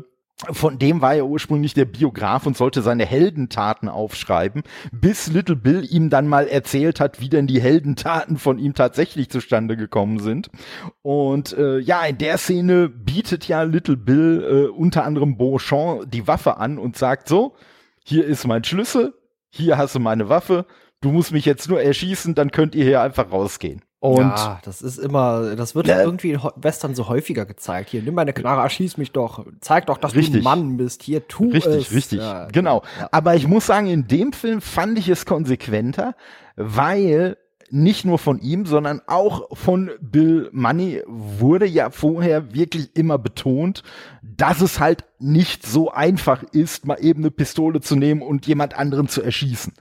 [0.52, 5.88] von dem war er ursprünglich der Biograf und sollte seine Heldentaten aufschreiben, bis Little Bill
[5.90, 10.50] ihm dann mal erzählt hat, wie denn die Heldentaten von ihm tatsächlich zustande gekommen sind.
[11.02, 16.28] Und äh, ja, in der Szene bietet ja Little Bill äh, unter anderem Beauchamp die
[16.28, 17.56] Waffe an und sagt so,
[18.04, 19.14] hier ist mein Schlüssel,
[19.50, 20.66] hier hast du meine Waffe,
[21.00, 23.84] du musst mich jetzt nur erschießen, dann könnt ihr hier einfach rausgehen.
[24.06, 27.90] Und ja, das ist immer, das wird äh, irgendwie in Western so häufiger gezeigt.
[27.90, 29.48] Hier, nimm meine Knarre, erschieß mich doch.
[29.62, 30.34] Zeig doch, dass richtig.
[30.34, 31.02] du ein Mann bist.
[31.02, 31.78] Hier, tu richtig, es.
[31.78, 32.20] Richtig, richtig.
[32.20, 32.84] Ja, genau.
[33.00, 33.10] Ja.
[33.12, 36.14] Aber ich muss sagen, in dem Film fand ich es konsequenter,
[36.56, 37.36] weil
[37.72, 43.82] nicht nur von ihm, sondern auch von Bill Money wurde ja vorher wirklich immer betont,
[44.22, 48.78] dass es halt nicht so einfach ist, mal eben eine Pistole zu nehmen und jemand
[48.78, 49.74] anderen zu erschießen.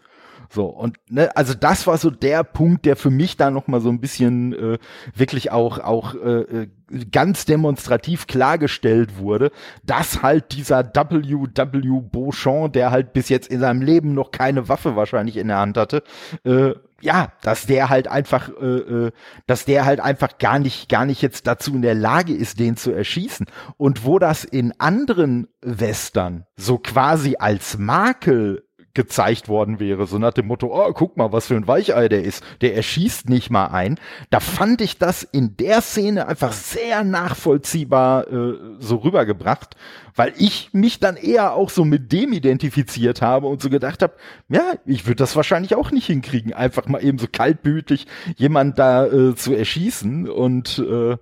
[0.54, 3.88] So, und ne, also das war so der Punkt, der für mich da nochmal so
[3.88, 4.78] ein bisschen äh,
[5.12, 6.68] wirklich auch, auch äh, äh,
[7.10, 9.50] ganz demonstrativ klargestellt wurde,
[9.82, 12.02] dass halt dieser W.W.
[12.08, 15.76] Beauchamp, der halt bis jetzt in seinem Leben noch keine Waffe wahrscheinlich in der Hand
[15.76, 16.04] hatte,
[16.44, 19.12] äh, ja, dass der halt einfach, äh, äh,
[19.46, 22.76] dass der halt einfach gar nicht, gar nicht jetzt dazu in der Lage ist, den
[22.76, 23.46] zu erschießen.
[23.76, 28.62] Und wo das in anderen Western so quasi als Makel
[28.94, 32.22] gezeigt worden wäre, so nach dem Motto, oh, guck mal, was für ein Weichei der
[32.22, 33.98] ist, der erschießt nicht mal ein.
[34.30, 39.76] Da fand ich das in der Szene einfach sehr nachvollziehbar äh, so rübergebracht,
[40.14, 44.14] weil ich mich dann eher auch so mit dem identifiziert habe und so gedacht habe,
[44.48, 49.07] ja, ich würde das wahrscheinlich auch nicht hinkriegen, einfach mal eben so kaltblütig jemand da
[49.07, 50.28] äh, zu erschießen.
[50.28, 51.16] Und äh,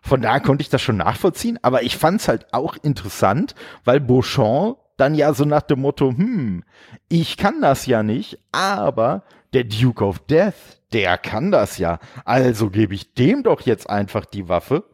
[0.00, 4.00] von da konnte ich das schon nachvollziehen, aber ich fand es halt auch interessant, weil
[4.00, 6.64] Beauchamp dann ja so nach dem Motto, hm,
[7.08, 11.98] ich kann das ja nicht, aber der Duke of Death, der kann das ja.
[12.24, 14.84] Also gebe ich dem doch jetzt einfach die Waffe.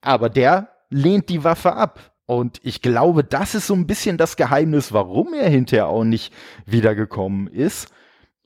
[0.00, 2.12] Aber der lehnt die Waffe ab.
[2.26, 6.32] Und ich glaube, das ist so ein bisschen das Geheimnis, warum er hinterher auch nicht
[6.64, 7.88] wiedergekommen ist.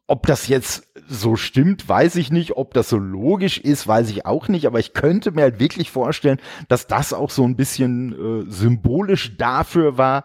[0.09, 2.57] Ob das jetzt so stimmt, weiß ich nicht.
[2.57, 4.67] Ob das so logisch ist, weiß ich auch nicht.
[4.67, 9.37] Aber ich könnte mir halt wirklich vorstellen, dass das auch so ein bisschen äh, symbolisch
[9.37, 10.25] dafür war,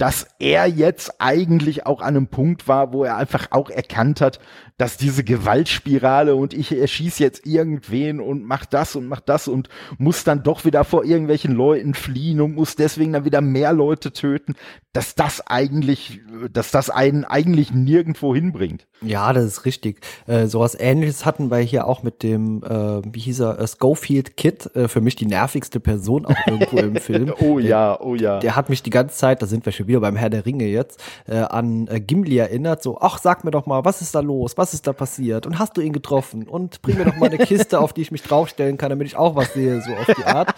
[0.00, 4.40] dass er jetzt eigentlich auch an einem Punkt war, wo er einfach auch erkannt hat,
[4.80, 9.68] dass diese Gewaltspirale und ich erschieße jetzt irgendwen und mach das und mach das und
[9.98, 14.10] muss dann doch wieder vor irgendwelchen Leuten fliehen und muss deswegen dann wieder mehr Leute
[14.14, 14.54] töten,
[14.94, 18.86] dass das eigentlich, dass das einen eigentlich nirgendwo hinbringt.
[19.02, 20.00] Ja, das ist richtig.
[20.26, 24.38] Äh, sowas ähnliches hatten wir hier auch mit dem, äh, wie hieß er, äh, Schofield
[24.38, 27.34] Kid, äh, für mich die nervigste Person auch irgendwo im Film.
[27.38, 28.38] Oh ja, oh ja.
[28.38, 30.66] Der hat mich die ganze Zeit, da sind wir schon wieder beim Herr der Ringe
[30.66, 34.20] jetzt, äh, an äh, Gimli erinnert, so, ach, sag mir doch mal, was ist da
[34.20, 34.56] los?
[34.56, 37.38] Was ist da passiert und hast du ihn getroffen und bring mir doch mal eine
[37.46, 40.24] Kiste, auf die ich mich draufstellen kann, damit ich auch was sehe, so auf die
[40.24, 40.54] Art.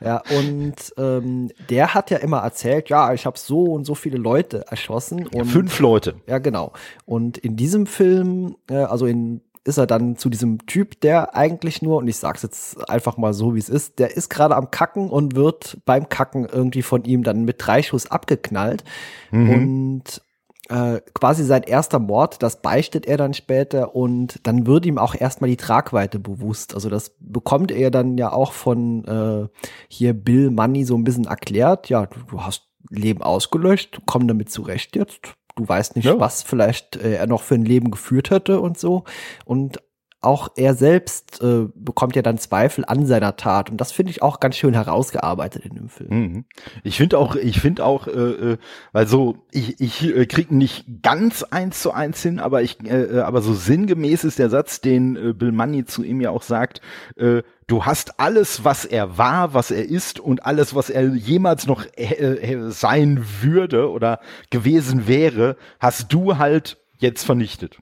[0.00, 4.18] Ja, und ähm, der hat ja immer erzählt, ja, ich habe so und so viele
[4.18, 5.26] Leute erschossen.
[5.26, 6.16] Und, Fünf Leute.
[6.26, 6.72] Ja, genau.
[7.04, 11.82] Und in diesem Film, äh, also in ist er dann zu diesem Typ, der eigentlich
[11.82, 14.70] nur, und ich sag's jetzt einfach mal so, wie es ist, der ist gerade am
[14.70, 18.84] Kacken und wird beim Kacken irgendwie von ihm dann mit drei Schuss abgeknallt.
[19.30, 19.50] Mhm.
[19.50, 20.22] Und
[20.68, 25.14] äh, quasi sein erster Mord, das beichtet er dann später und dann wird ihm auch
[25.14, 26.74] erstmal die Tragweite bewusst.
[26.74, 29.48] Also das bekommt er dann ja auch von äh,
[29.88, 31.88] hier Bill Money so ein bisschen erklärt.
[31.88, 35.36] Ja, du, du hast Leben ausgelöscht, komm damit zurecht jetzt.
[35.56, 36.20] Du weißt nicht, ja.
[36.20, 39.04] was vielleicht äh, er noch für ein Leben geführt hätte und so.
[39.46, 39.80] Und
[40.26, 44.22] auch er selbst äh, bekommt ja dann Zweifel an seiner Tat und das finde ich
[44.22, 46.10] auch ganz schön herausgearbeitet in dem Film.
[46.10, 46.44] Mhm.
[46.84, 48.58] Ich finde auch, ich finde auch, äh, äh,
[48.92, 53.04] weil so ich ich äh, krieg nicht ganz eins zu eins hin, aber ich äh,
[53.04, 56.42] äh, aber so sinngemäß ist der Satz, den äh, Bill Money zu ihm ja auch
[56.42, 56.80] sagt.
[57.16, 61.66] Äh, Du hast alles, was er war, was er ist und alles, was er jemals
[61.66, 67.78] noch äh, äh sein würde oder gewesen wäre, hast du halt jetzt vernichtet.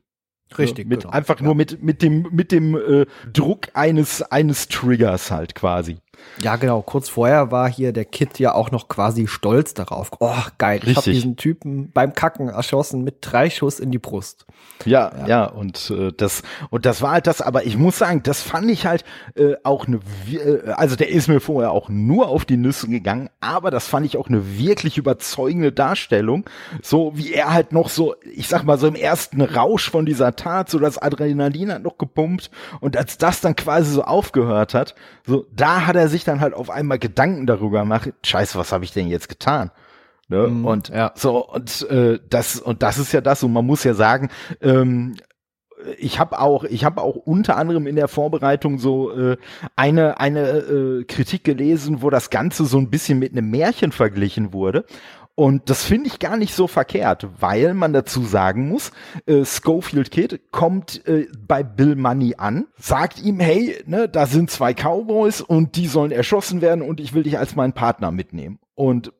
[0.58, 0.88] Richtig.
[0.88, 1.12] Mit, genau.
[1.12, 1.46] Einfach ja.
[1.46, 5.98] nur mit, mit dem, mit dem äh, Druck eines, eines Triggers halt quasi.
[6.38, 6.83] Ja, genau.
[6.83, 10.11] Kurz vorher war hier der Kid ja auch noch quasi stolz darauf.
[10.20, 10.79] Oh, geil.
[10.79, 10.90] Richtig.
[10.90, 14.46] Ich habe diesen Typen beim Kacken erschossen mit drei Schuss in die Brust.
[14.85, 17.40] Ja, ja, ja und äh, das und das war halt das.
[17.40, 20.00] Aber ich muss sagen, das fand ich halt äh, auch eine.
[20.31, 24.05] Äh, also der ist mir vorher auch nur auf die Nüsse gegangen, aber das fand
[24.07, 26.44] ich auch eine wirklich überzeugende Darstellung.
[26.83, 30.37] So wie er halt noch so, ich sag mal so im ersten Rausch von dieser
[30.37, 32.50] Tat, so das Adrenalin hat noch gepumpt
[32.81, 34.94] und als das dann quasi so aufgehört hat,
[35.27, 38.84] so da hat er sich dann halt auf einmal Gedanken darüber gemacht, scheiße, was habe
[38.84, 39.70] ich denn jetzt getan?
[40.28, 40.48] Ne?
[40.48, 41.12] Mm, und ja.
[41.14, 45.16] so, und äh, das, und das ist ja das, und man muss ja sagen, ähm,
[45.98, 49.36] ich habe auch, ich habe auch unter anderem in der Vorbereitung so äh,
[49.76, 54.52] eine eine äh, Kritik gelesen, wo das Ganze so ein bisschen mit einem Märchen verglichen
[54.52, 54.86] wurde.
[55.37, 58.93] Und das finde ich gar nicht so verkehrt, weil man dazu sagen muss,
[59.26, 64.51] äh, Schofield Kid kommt äh, bei Bill Money an, sagt ihm, hey, ne, da sind
[64.51, 68.61] zwei Cowboys und die sollen erschossen werden und ich will dich als meinen Partner mitnehmen.
[68.76, 69.12] Und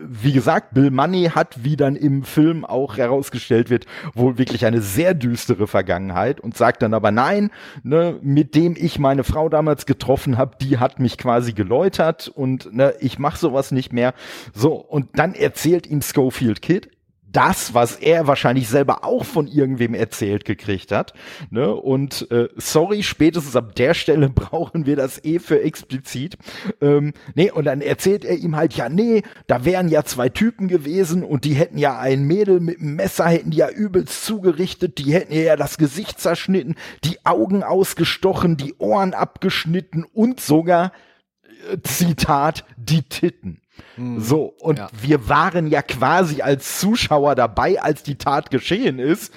[0.00, 4.80] wie gesagt, Bill Money hat, wie dann im Film auch herausgestellt wird, wohl wirklich eine
[4.80, 7.50] sehr düstere Vergangenheit und sagt dann aber nein,
[7.82, 12.72] ne, mit dem ich meine Frau damals getroffen habe, die hat mich quasi geläutert und
[12.74, 14.14] ne, ich mache sowas nicht mehr.
[14.54, 16.90] So, und dann erzählt ihm Schofield Kid,
[17.32, 21.12] das, was er wahrscheinlich selber auch von irgendwem erzählt gekriegt hat.
[21.50, 21.74] Ne?
[21.74, 26.38] Und äh, sorry, spätestens ab der Stelle brauchen wir das eh für explizit.
[26.80, 30.68] Ähm, nee, und dann erzählt er ihm halt, ja, nee, da wären ja zwei Typen
[30.68, 34.98] gewesen und die hätten ja ein Mädel mit einem Messer, hätten die ja übelst zugerichtet,
[34.98, 40.92] die hätten ja das Gesicht zerschnitten, die Augen ausgestochen, die Ohren abgeschnitten und sogar,
[41.70, 43.60] äh, Zitat, die Titten.
[43.96, 44.20] Mhm.
[44.20, 44.88] So, und ja.
[45.00, 49.32] wir waren ja quasi als Zuschauer dabei, als die Tat geschehen ist.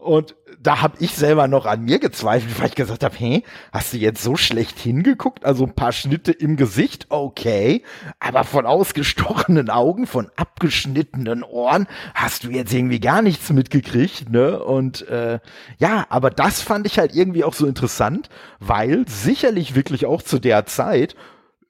[0.00, 3.92] Und da habe ich selber noch an mir gezweifelt, weil ich gesagt habe, hey, hast
[3.92, 5.44] du jetzt so schlecht hingeguckt?
[5.44, 7.82] Also ein paar Schnitte im Gesicht, okay,
[8.18, 14.62] aber von ausgestochenen Augen, von abgeschnittenen Ohren hast du jetzt irgendwie gar nichts mitgekriegt, ne?
[14.62, 15.38] Und äh,
[15.78, 20.38] ja, aber das fand ich halt irgendwie auch so interessant, weil sicherlich wirklich auch zu
[20.38, 21.14] der Zeit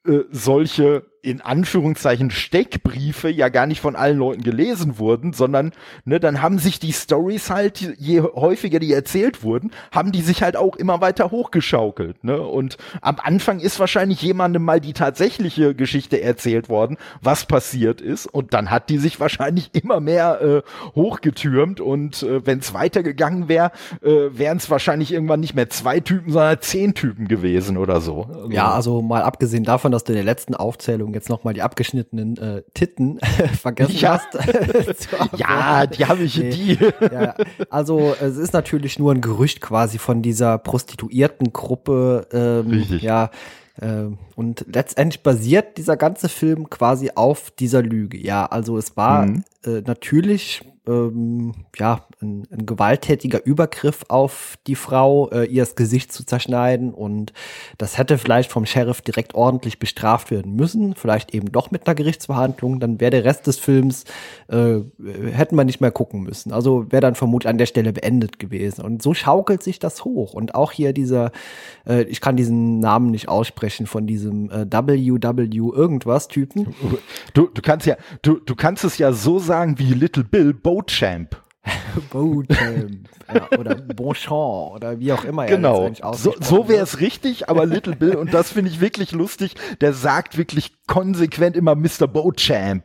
[0.05, 5.71] äh, solche in Anführungszeichen Steckbriefe ja gar nicht von allen Leuten gelesen wurden, sondern
[6.03, 10.41] ne, dann haben sich die Stories halt, je häufiger die erzählt wurden, haben die sich
[10.41, 12.23] halt auch immer weiter hochgeschaukelt.
[12.23, 12.41] Ne?
[12.41, 18.25] Und am Anfang ist wahrscheinlich jemandem mal die tatsächliche Geschichte erzählt worden, was passiert ist.
[18.25, 20.61] Und dann hat die sich wahrscheinlich immer mehr äh,
[20.95, 21.81] hochgetürmt.
[21.81, 26.31] Und äh, wenn es weitergegangen wäre, äh, wären es wahrscheinlich irgendwann nicht mehr zwei Typen,
[26.31, 28.27] sondern zehn Typen gewesen oder so.
[28.49, 31.61] Ja, also mal abgesehen davon, dass du in der letzten Aufzählung Entschuldigung, jetzt nochmal die
[31.61, 33.19] abgeschnittenen äh, Titten
[33.61, 34.19] vergessen ja.
[34.19, 34.37] hast.
[35.37, 36.49] ja, die habe ich, nee.
[36.49, 36.77] die.
[37.01, 37.35] ja,
[37.69, 42.27] also es ist natürlich nur ein Gerücht quasi von dieser Prostituiertengruppe.
[42.31, 43.01] Ähm, Richtig.
[43.01, 43.31] Ja,
[43.79, 44.05] äh,
[44.35, 48.17] und letztendlich basiert dieser ganze Film quasi auf dieser Lüge.
[48.17, 49.43] Ja, also es war mhm.
[49.65, 56.11] äh, natürlich ähm, ja, ein, ein, gewalttätiger Übergriff auf die Frau, äh, ihr das Gesicht
[56.11, 56.93] zu zerschneiden.
[56.93, 57.33] Und
[57.77, 60.95] das hätte vielleicht vom Sheriff direkt ordentlich bestraft werden müssen.
[60.95, 62.79] Vielleicht eben doch mit einer Gerichtsverhandlung.
[62.79, 64.05] Dann wäre der Rest des Films,
[64.47, 64.79] äh,
[65.31, 66.51] hätten wir nicht mehr gucken müssen.
[66.51, 68.83] Also wäre dann vermutlich an der Stelle beendet gewesen.
[68.83, 70.33] Und so schaukelt sich das hoch.
[70.33, 71.31] Und auch hier dieser,
[71.87, 75.01] äh, ich kann diesen Namen nicht aussprechen, von diesem äh, WW
[75.73, 76.73] irgendwas Typen.
[77.33, 81.41] Du, du kannst ja, du, du kannst es ja so sagen wie Little Bill, Boatchamp.
[82.11, 85.45] Boatchamp ja, oder Bonchamp oder wie auch immer.
[85.45, 89.55] Genau, so, so wäre es richtig, aber Little Bill, und das finde ich wirklich lustig,
[89.79, 92.07] der sagt wirklich konsequent immer Mr.
[92.07, 92.83] Boatchamp.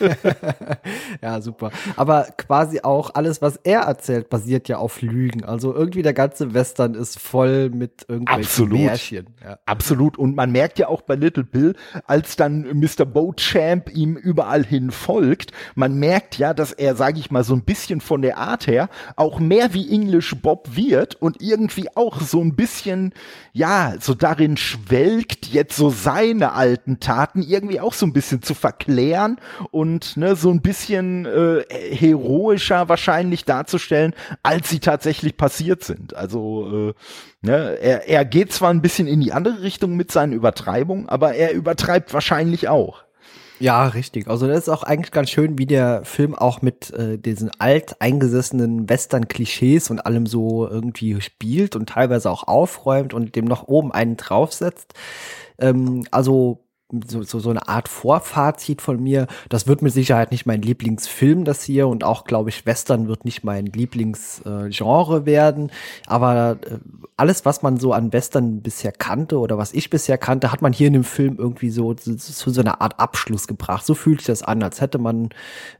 [1.22, 1.70] ja, super.
[1.96, 5.44] Aber quasi auch alles, was er erzählt, basiert ja auf Lügen.
[5.44, 8.80] Also irgendwie der ganze Western ist voll mit irgendwelchen Absolut.
[8.80, 9.26] Märchen.
[9.44, 9.58] Ja.
[9.66, 10.16] Absolut.
[10.16, 11.74] Und man merkt ja auch bei Little Bill,
[12.06, 13.04] als dann Mr.
[13.04, 17.62] Boatchamp ihm überall hin folgt, man merkt ja, dass er, sage ich mal, so ein
[17.62, 22.40] bisschen von der Art her auch mehr wie English Bob wird und irgendwie auch so
[22.40, 23.12] ein bisschen,
[23.52, 28.54] ja, so darin schwelgt, jetzt so seine alten Taten irgendwie auch so ein bisschen zu
[28.54, 29.38] verklären
[29.70, 36.14] und ne, so ein bisschen äh, heroischer wahrscheinlich darzustellen, als sie tatsächlich passiert sind.
[36.14, 36.94] Also äh,
[37.42, 41.34] ne, er, er geht zwar ein bisschen in die andere Richtung mit seinen Übertreibungen, aber
[41.34, 43.04] er übertreibt wahrscheinlich auch.
[43.62, 44.26] Ja, richtig.
[44.26, 48.00] Also das ist auch eigentlich ganz schön, wie der Film auch mit äh, diesen alt
[48.00, 53.92] eingesessenen Western-Klischees und allem so irgendwie spielt und teilweise auch aufräumt und dem noch oben
[53.92, 54.94] einen draufsetzt.
[55.58, 56.64] Ähm, also
[57.06, 59.26] so, so, so eine Art Vorfazit von mir.
[59.48, 63.24] Das wird mit Sicherheit nicht mein Lieblingsfilm, das hier, und auch, glaube ich, Western wird
[63.24, 65.70] nicht mein Lieblingsgenre äh, werden.
[66.06, 66.78] Aber äh,
[67.16, 70.72] alles, was man so an Western bisher kannte oder was ich bisher kannte, hat man
[70.72, 73.86] hier in dem Film irgendwie so zu so, so einer Art Abschluss gebracht.
[73.86, 75.30] So fühlt sich das an, als hätte man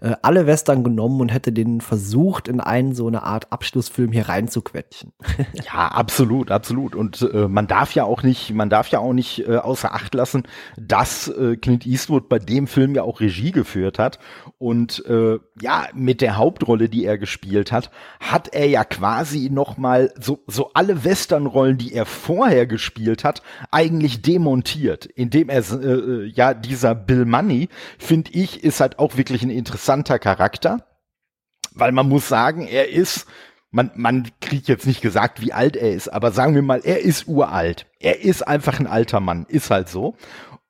[0.00, 4.28] äh, alle Western genommen und hätte den versucht, in einen so eine Art Abschlussfilm hier
[4.28, 5.12] reinzuquetschen.
[5.52, 6.94] ja, absolut, absolut.
[6.94, 10.14] Und äh, man darf ja auch nicht, man darf ja auch nicht äh, außer Acht
[10.14, 10.44] lassen,
[10.76, 14.20] dass dass äh, Clint Eastwood bei dem Film ja auch Regie geführt hat.
[14.58, 17.90] Und äh, ja, mit der Hauptrolle, die er gespielt hat,
[18.20, 23.42] hat er ja quasi nochmal so, so alle Westernrollen, die er vorher gespielt hat,
[23.72, 29.16] eigentlich demontiert, indem er äh, äh ja dieser Bill Money, finde ich, ist halt auch
[29.16, 30.86] wirklich ein interessanter Charakter.
[31.74, 33.26] Weil man muss sagen, er ist
[33.74, 37.00] man, man kriegt jetzt nicht gesagt, wie alt er ist, aber sagen wir mal, er
[37.00, 37.86] ist uralt.
[38.00, 40.14] Er ist einfach ein alter Mann, ist halt so.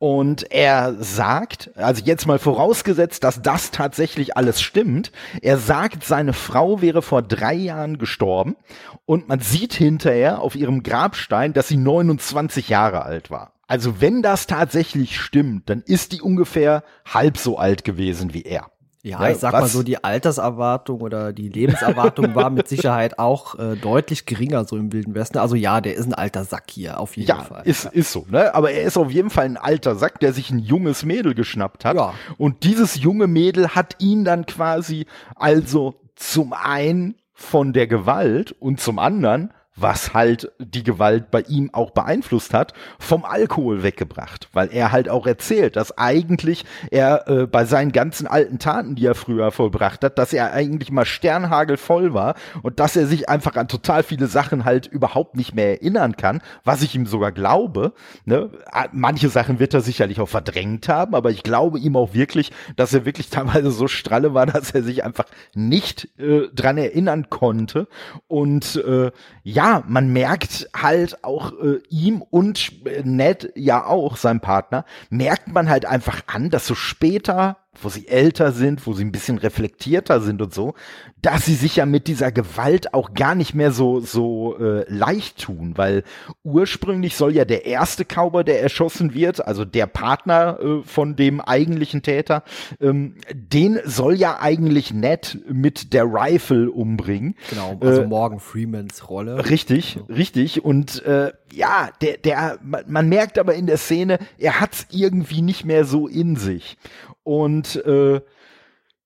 [0.02, 6.32] Und er sagt, also jetzt mal vorausgesetzt, dass das tatsächlich alles stimmt, er sagt, seine
[6.32, 8.56] Frau wäre vor drei Jahren gestorben
[9.04, 13.52] und man sieht hinterher auf ihrem Grabstein, dass sie 29 Jahre alt war.
[13.68, 18.71] Also wenn das tatsächlich stimmt, dann ist die ungefähr halb so alt gewesen wie er.
[19.04, 19.60] Ja, ich sag was?
[19.62, 24.76] mal so, die Alterserwartung oder die Lebenserwartung war mit Sicherheit auch äh, deutlich geringer so
[24.76, 25.38] im Wilden Westen.
[25.38, 27.62] Also ja, der ist ein alter Sack hier, auf jeden ja, Fall.
[27.64, 28.54] Ist, ja, ist so, ne?
[28.54, 31.84] Aber er ist auf jeden Fall ein alter Sack, der sich ein junges Mädel geschnappt
[31.84, 31.96] hat.
[31.96, 32.14] Ja.
[32.38, 38.80] Und dieses junge Mädel hat ihn dann quasi also zum einen von der Gewalt und
[38.80, 44.68] zum anderen was halt die Gewalt bei ihm auch beeinflusst hat, vom Alkohol weggebracht, weil
[44.70, 49.14] er halt auch erzählt, dass eigentlich er äh, bei seinen ganzen alten Taten, die er
[49.14, 53.68] früher vollbracht hat, dass er eigentlich mal sternhagelvoll war und dass er sich einfach an
[53.68, 57.94] total viele Sachen halt überhaupt nicht mehr erinnern kann, was ich ihm sogar glaube.
[58.26, 58.50] Ne?
[58.92, 62.92] Manche Sachen wird er sicherlich auch verdrängt haben, aber ich glaube ihm auch wirklich, dass
[62.92, 67.88] er wirklich teilweise so stralle war, dass er sich einfach nicht äh, dran erinnern konnte
[68.28, 69.10] und äh,
[69.44, 74.84] ja, ja, man merkt halt auch äh, ihm und äh, Ned ja auch, sein Partner,
[75.08, 79.12] merkt man halt einfach an, dass so später wo sie älter sind, wo sie ein
[79.12, 80.74] bisschen reflektierter sind und so,
[81.22, 85.40] dass sie sich ja mit dieser Gewalt auch gar nicht mehr so so äh, leicht
[85.40, 86.04] tun, weil
[86.44, 91.40] ursprünglich soll ja der erste Cowboy, der erschossen wird, also der Partner äh, von dem
[91.40, 92.42] eigentlichen Täter,
[92.80, 97.36] ähm, den soll ja eigentlich Ned mit der Rifle umbringen.
[97.48, 99.48] Genau, also äh, Morgan Freemans Rolle.
[99.48, 100.12] Richtig, so.
[100.12, 104.86] richtig und äh, ja, der der man, man merkt aber in der Szene, er hat's
[104.90, 106.76] irgendwie nicht mehr so in sich.
[107.24, 108.20] Und äh,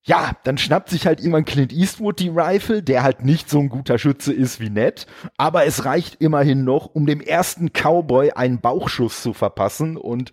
[0.07, 3.67] ja, dann schnappt sich halt irgendwann Clint Eastwood die Rifle, der halt nicht so ein
[3.67, 5.05] guter Schütze ist wie Ned,
[5.35, 9.97] aber es reicht immerhin noch, um dem ersten Cowboy einen Bauchschuss zu verpassen.
[9.97, 10.31] Und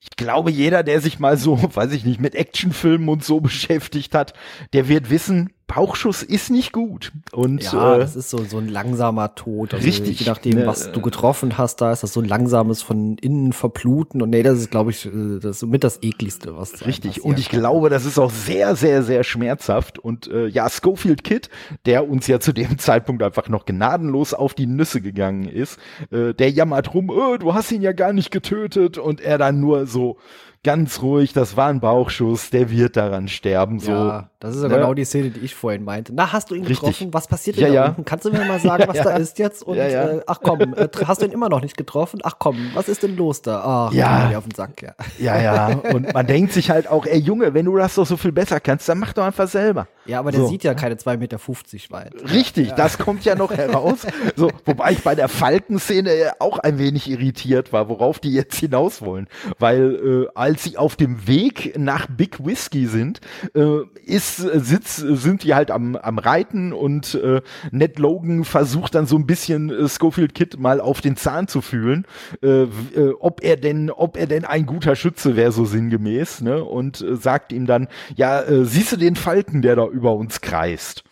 [0.00, 4.12] ich glaube, jeder, der sich mal so, weiß ich nicht, mit Actionfilmen und so beschäftigt
[4.14, 4.34] hat,
[4.72, 7.12] der wird wissen, Bauchschuss ist nicht gut.
[7.32, 9.74] Und ja, äh, das ist so so ein langsamer Tod.
[9.74, 10.20] Also richtig.
[10.20, 13.52] Je nachdem, ne, was du getroffen hast, da ist das so ein langsames von innen
[13.52, 14.22] verbluten.
[14.22, 17.24] Und nee, das ist, glaube ich, äh, das ist somit das ekligste, was richtig.
[17.24, 17.60] Und ich kann.
[17.60, 19.98] glaube, das ist auch sehr, sehr, sehr schmerzhaft.
[19.98, 21.50] Und äh, ja, Schofield Kid,
[21.84, 25.78] der uns ja zu dem Zeitpunkt einfach noch gnadenlos auf die Nüsse gegangen ist,
[26.12, 28.98] äh, der jammert rum, oh, du hast ihn ja gar nicht getötet.
[28.98, 30.18] Und er dann nur so
[30.66, 33.78] ganz ruhig, das war ein Bauchschuss, der wird daran sterben.
[33.78, 33.92] So.
[33.92, 34.74] Ja, das ist ja ne?
[34.74, 36.12] genau die Szene, die ich vorhin meinte.
[36.12, 36.80] Na, hast du ihn Richtig.
[36.80, 37.14] getroffen?
[37.14, 38.04] Was passiert denn ja, da unten?
[38.04, 39.62] Kannst du mir mal sagen, was da ist jetzt?
[39.62, 42.18] Und äh, ach komm, äh, hast du ihn immer noch nicht getroffen?
[42.24, 43.88] Ach komm, was ist denn los da?
[43.88, 44.36] Ach, ja.
[44.36, 44.94] auf den Sack, ja.
[45.20, 45.68] Ja, ja.
[45.92, 48.58] Und man denkt sich halt auch, ey Junge, wenn du das doch so viel besser
[48.58, 49.86] kannst, dann mach doch einfach selber.
[50.06, 50.48] Ja, aber der so.
[50.48, 51.38] sieht ja keine 2,50 Meter
[51.90, 52.12] weit.
[52.32, 54.06] Richtig, das kommt ja noch heraus.
[54.34, 59.00] So, wobei ich bei der Falkenszene auch ein wenig irritiert war, worauf die jetzt hinaus
[59.00, 59.28] wollen.
[59.58, 63.20] Weil äh, als sie auf dem Weg nach Big Whiskey sind,
[63.54, 67.42] äh, ist, äh, sitz, sind die halt am, am Reiten und äh,
[67.72, 71.60] Ned Logan versucht dann so ein bisschen äh, Schofield Kid mal auf den Zahn zu
[71.60, 72.06] fühlen,
[72.42, 72.68] äh, äh,
[73.20, 76.64] ob er denn, ob er denn ein guter Schütze wäre, so sinngemäß, ne?
[76.64, 81.04] Und äh, sagt ihm dann, ja, siehst du den Falken, der da über uns kreist?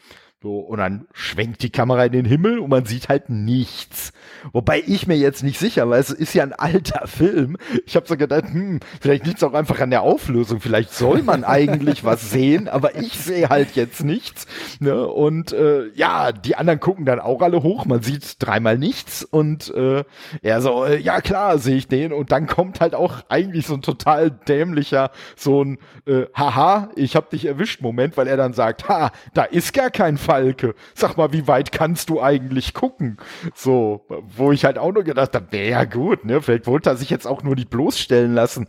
[0.44, 4.12] So, und dann schwenkt die Kamera in den Himmel und man sieht halt nichts.
[4.52, 7.56] Wobei ich mir jetzt nicht sicher, weil es ist ja ein alter Film.
[7.86, 10.60] Ich habe so gedacht, hm, vielleicht liegt es auch einfach an der Auflösung.
[10.60, 14.46] Vielleicht soll man eigentlich was sehen, aber ich sehe halt jetzt nichts.
[14.80, 15.06] Ne?
[15.06, 17.86] Und äh, ja, die anderen gucken dann auch alle hoch.
[17.86, 20.04] Man sieht dreimal nichts und äh,
[20.42, 22.12] er so, äh, ja klar, sehe ich den.
[22.12, 27.16] Und dann kommt halt auch eigentlich so ein total dämlicher, so ein äh, Haha, ich
[27.16, 30.74] hab dich erwischt Moment, weil er dann sagt, ha, da ist gar kein Fall Falke.
[30.94, 33.18] Sag mal, wie weit kannst du eigentlich gucken?
[33.54, 34.04] So,
[34.36, 36.42] wo ich halt auch nur gedacht habe, wäre ja gut, ne?
[36.42, 38.66] Vielleicht wollte er sich jetzt auch nur nicht bloßstellen lassen.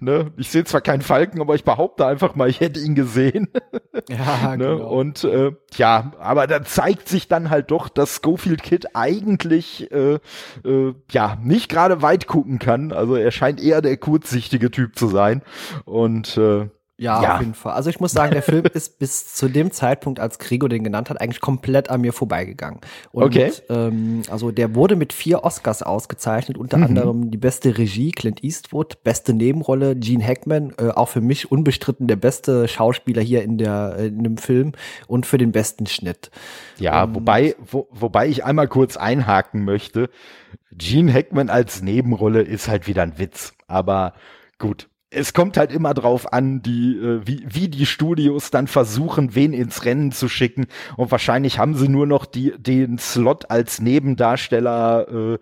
[0.00, 0.32] Ne?
[0.36, 3.48] Ich sehe zwar keinen Falken, aber ich behaupte einfach mal, ich hätte ihn gesehen.
[4.10, 4.76] Ja, ne?
[4.76, 4.88] genau.
[4.90, 10.18] Und äh, ja, aber da zeigt sich dann halt doch, dass Schofield Kid eigentlich äh,
[10.64, 12.92] äh, ja nicht gerade weit gucken kann.
[12.92, 15.42] Also er scheint eher der kurzsichtige Typ zu sein.
[15.86, 16.68] Und äh,
[16.98, 17.74] ja, ja, auf jeden Fall.
[17.74, 21.10] Also ich muss sagen, der Film ist bis zu dem Zeitpunkt, als Gregor den genannt
[21.10, 22.80] hat, eigentlich komplett an mir vorbeigegangen.
[23.12, 23.52] Und okay.
[23.68, 26.84] Ähm, also der wurde mit vier Oscars ausgezeichnet, unter mhm.
[26.84, 32.06] anderem die beste Regie Clint Eastwood, beste Nebenrolle Gene Hackman, äh, auch für mich unbestritten
[32.06, 34.72] der beste Schauspieler hier in der in dem Film
[35.06, 36.30] und für den besten Schnitt.
[36.78, 40.08] Ja, und wobei wo, wobei ich einmal kurz einhaken möchte.
[40.72, 44.14] Gene Hackman als Nebenrolle ist halt wieder ein Witz, aber
[44.58, 49.34] gut es kommt halt immer drauf an, die, äh, wie, wie die Studios dann versuchen,
[49.34, 50.66] wen ins Rennen zu schicken.
[50.96, 55.38] Und wahrscheinlich haben sie nur noch die, den Slot als Nebendarsteller äh,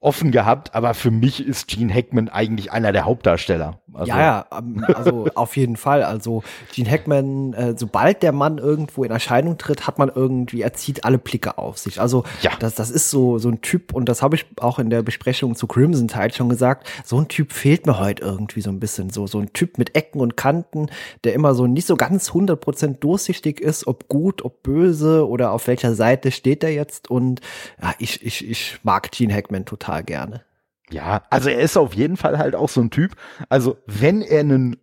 [0.00, 3.80] offen gehabt, aber für mich ist Gene Hackman eigentlich einer der Hauptdarsteller.
[3.92, 6.04] Also ja, ja, ähm, also auf jeden Fall.
[6.04, 10.72] Also Gene Hackman, äh, sobald der Mann irgendwo in Erscheinung tritt, hat man irgendwie, er
[10.72, 12.00] zieht alle Blicke auf sich.
[12.00, 12.52] Also ja.
[12.60, 15.56] das, das ist so, so ein Typ, und das habe ich auch in der Besprechung
[15.56, 19.10] zu Crimson Tide schon gesagt, so ein Typ fehlt mir heute irgendwie so ein bisschen.
[19.10, 20.90] So, so ein Typ mit Ecken und Kanten,
[21.24, 25.66] der immer so nicht so ganz 100% durchsichtig ist, ob gut, ob böse oder auf
[25.66, 27.10] welcher Seite steht er jetzt.
[27.10, 27.40] Und
[27.82, 30.42] ja, ich, ich, ich mag Gene Hackman total total gerne.
[30.90, 33.12] Ja, also er ist auf jeden Fall halt auch so ein Typ.
[33.48, 34.76] Also wenn er einen,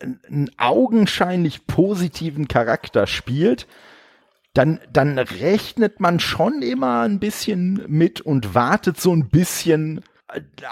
[0.00, 3.68] einen augenscheinlich positiven Charakter spielt,
[4.54, 10.02] dann, dann rechnet man schon immer ein bisschen mit und wartet so ein bisschen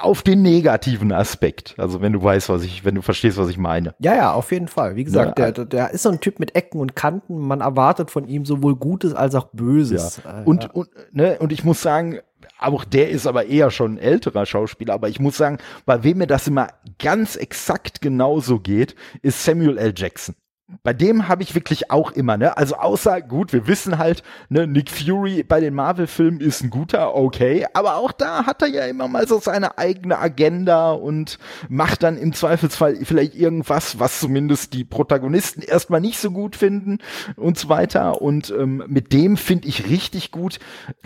[0.00, 1.74] auf den negativen Aspekt.
[1.78, 3.94] Also wenn du weißt, was ich, wenn du verstehst, was ich meine.
[3.98, 4.96] Ja, ja, auf jeden Fall.
[4.96, 7.38] Wie gesagt, ja, der, der ist so ein Typ mit Ecken und Kanten.
[7.38, 10.22] Man erwartet von ihm sowohl Gutes als auch Böses.
[10.24, 10.42] Ja.
[10.44, 10.70] Und, ja.
[10.70, 12.20] und, ne, und ich muss sagen,
[12.58, 16.18] auch der ist aber eher schon ein älterer Schauspieler, aber ich muss sagen, bei wem
[16.18, 16.68] mir das immer
[16.98, 19.94] ganz exakt genauso geht, ist Samuel L.
[19.96, 20.34] Jackson
[20.82, 22.56] bei dem habe ich wirklich auch immer, ne?
[22.56, 27.14] Also außer, gut, wir wissen halt, ne, Nick Fury bei den Marvel-Filmen ist ein guter,
[27.14, 32.02] okay, aber auch da hat er ja immer mal so seine eigene Agenda und macht
[32.02, 36.98] dann im Zweifelsfall vielleicht irgendwas, was zumindest die Protagonisten erstmal nicht so gut finden
[37.36, 38.22] und so weiter.
[38.22, 40.58] Und ähm, mit dem finde ich richtig gut,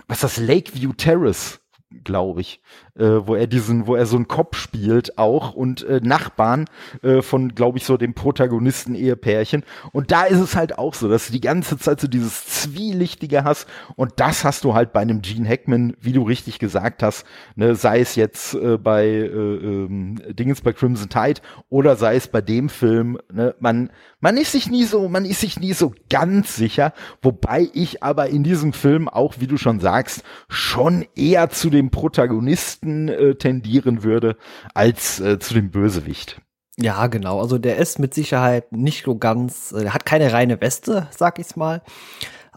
[0.07, 1.59] was das Lakeview Terrace
[2.03, 2.61] glaube ich,
[2.97, 6.65] wo er diesen, wo er so einen Kopf spielt auch und äh, Nachbarn
[7.03, 9.63] äh, von, glaube ich, so dem Protagonisten-Ehepärchen.
[9.91, 13.43] Und da ist es halt auch so, dass du die ganze Zeit so dieses Zwielichtige
[13.43, 17.25] hast und das hast du halt bei einem Gene Hackman, wie du richtig gesagt hast,
[17.55, 22.27] ne, sei es jetzt äh, bei äh, ähm, Dingens bei Crimson Tide oder sei es
[22.27, 23.89] bei dem Film, ne, man,
[24.21, 28.29] man ist sich nie so, man ist sich nie so ganz sicher, wobei ich aber
[28.29, 33.35] in diesem Film auch, wie du schon sagst, schon eher zu dem Protagonisten Bösewichten äh,
[33.35, 34.37] tendieren würde,
[34.73, 36.41] als äh, zu dem Bösewicht.
[36.77, 37.39] Ja, genau.
[37.39, 41.55] Also der ist mit Sicherheit nicht so ganz, äh, hat keine reine Weste, sag ich's
[41.55, 41.81] mal.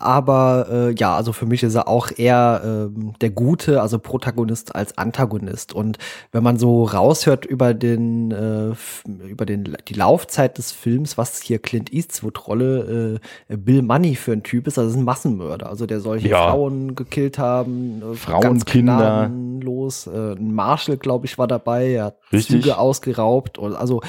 [0.01, 4.75] Aber äh, ja, also für mich ist er auch eher ähm, der Gute, also Protagonist
[4.75, 5.73] als Antagonist.
[5.73, 5.99] Und
[6.31, 8.75] wenn man so raushört über den, äh,
[9.27, 14.33] über den die Laufzeit des Films, was hier Clint Eastwood Rolle äh, Bill Money für
[14.33, 15.69] ein Typ ist, also ist ein Massenmörder.
[15.69, 16.51] Also der solche ja.
[16.51, 19.29] Frauen gekillt haben, äh, Frauen, Kinder,
[19.61, 20.07] los.
[20.07, 21.93] Äh, ein Marshall, glaube ich, war dabei.
[21.93, 22.63] Er hat Richtig.
[22.63, 23.59] Züge ausgeraubt.
[23.59, 24.01] Und also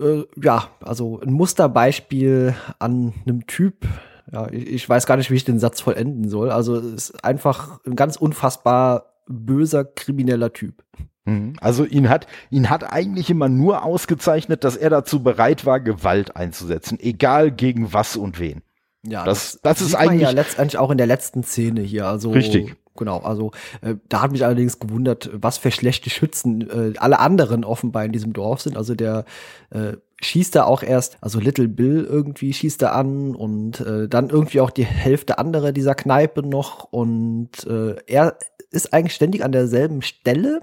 [0.00, 3.86] äh, ja, also ein Musterbeispiel an einem Typ,
[4.32, 6.50] ja, ich, ich weiß gar nicht, wie ich den Satz vollenden soll.
[6.50, 10.84] Also es ist einfach ein ganz unfassbar böser, krimineller Typ.
[11.24, 11.54] Mhm.
[11.60, 16.36] Also ihn hat, ihn hat eigentlich immer nur ausgezeichnet, dass er dazu bereit war, Gewalt
[16.36, 18.62] einzusetzen, egal gegen was und wen.
[19.04, 22.06] Ja, das, das, das ist eigentlich ja letztendlich auch in der letzten Szene hier.
[22.06, 22.74] Also richtig.
[22.96, 27.64] Genau, also äh, da hat mich allerdings gewundert, was für schlechte Schützen äh, alle anderen
[27.64, 28.76] offenbar in diesem Dorf sind.
[28.76, 29.24] Also der
[29.70, 34.30] äh, schießt da auch erst, also Little Bill irgendwie schießt er an und äh, dann
[34.30, 38.38] irgendwie auch die Hälfte anderer dieser Kneipe noch und äh, er
[38.70, 40.62] ist eigentlich ständig an derselben Stelle,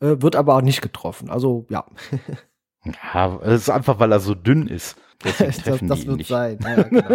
[0.00, 1.30] äh, wird aber auch nicht getroffen.
[1.30, 1.84] Also ja.
[3.14, 4.96] ja, es ist einfach, weil er so dünn ist.
[5.38, 6.28] das, das wird nicht.
[6.28, 6.58] sein.
[6.62, 7.10] Ja, genau.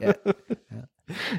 [0.00, 0.14] ja,
[0.70, 0.88] ja.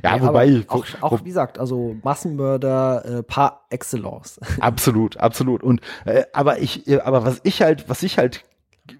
[0.03, 4.39] Ja, nee, wobei auch, auch, wie gesagt, also Massenmörder äh, par excellence.
[4.59, 5.63] Absolut, absolut.
[5.63, 8.43] Und äh, aber ich, äh, aber was ich halt, was ich halt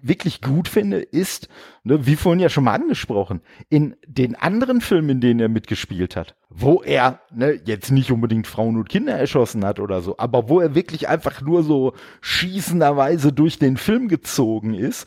[0.00, 1.48] wirklich gut finde, ist,
[1.84, 6.16] ne, wie vorhin ja schon mal angesprochen, in den anderen Filmen, in denen er mitgespielt
[6.16, 10.48] hat, wo er ne, jetzt nicht unbedingt Frauen und Kinder erschossen hat oder so, aber
[10.48, 15.06] wo er wirklich einfach nur so schießenderweise durch den Film gezogen ist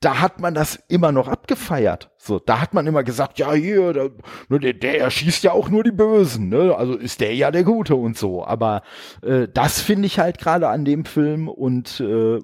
[0.00, 2.10] da hat man das immer noch abgefeiert.
[2.18, 4.10] So, da hat man immer gesagt, ja, hier, der,
[4.48, 6.74] ne, der, der erschießt ja auch nur die Bösen, ne?
[6.76, 8.44] Also ist der ja der Gute und so.
[8.44, 8.82] Aber
[9.22, 12.38] äh, das finde ich halt gerade an dem Film und äh,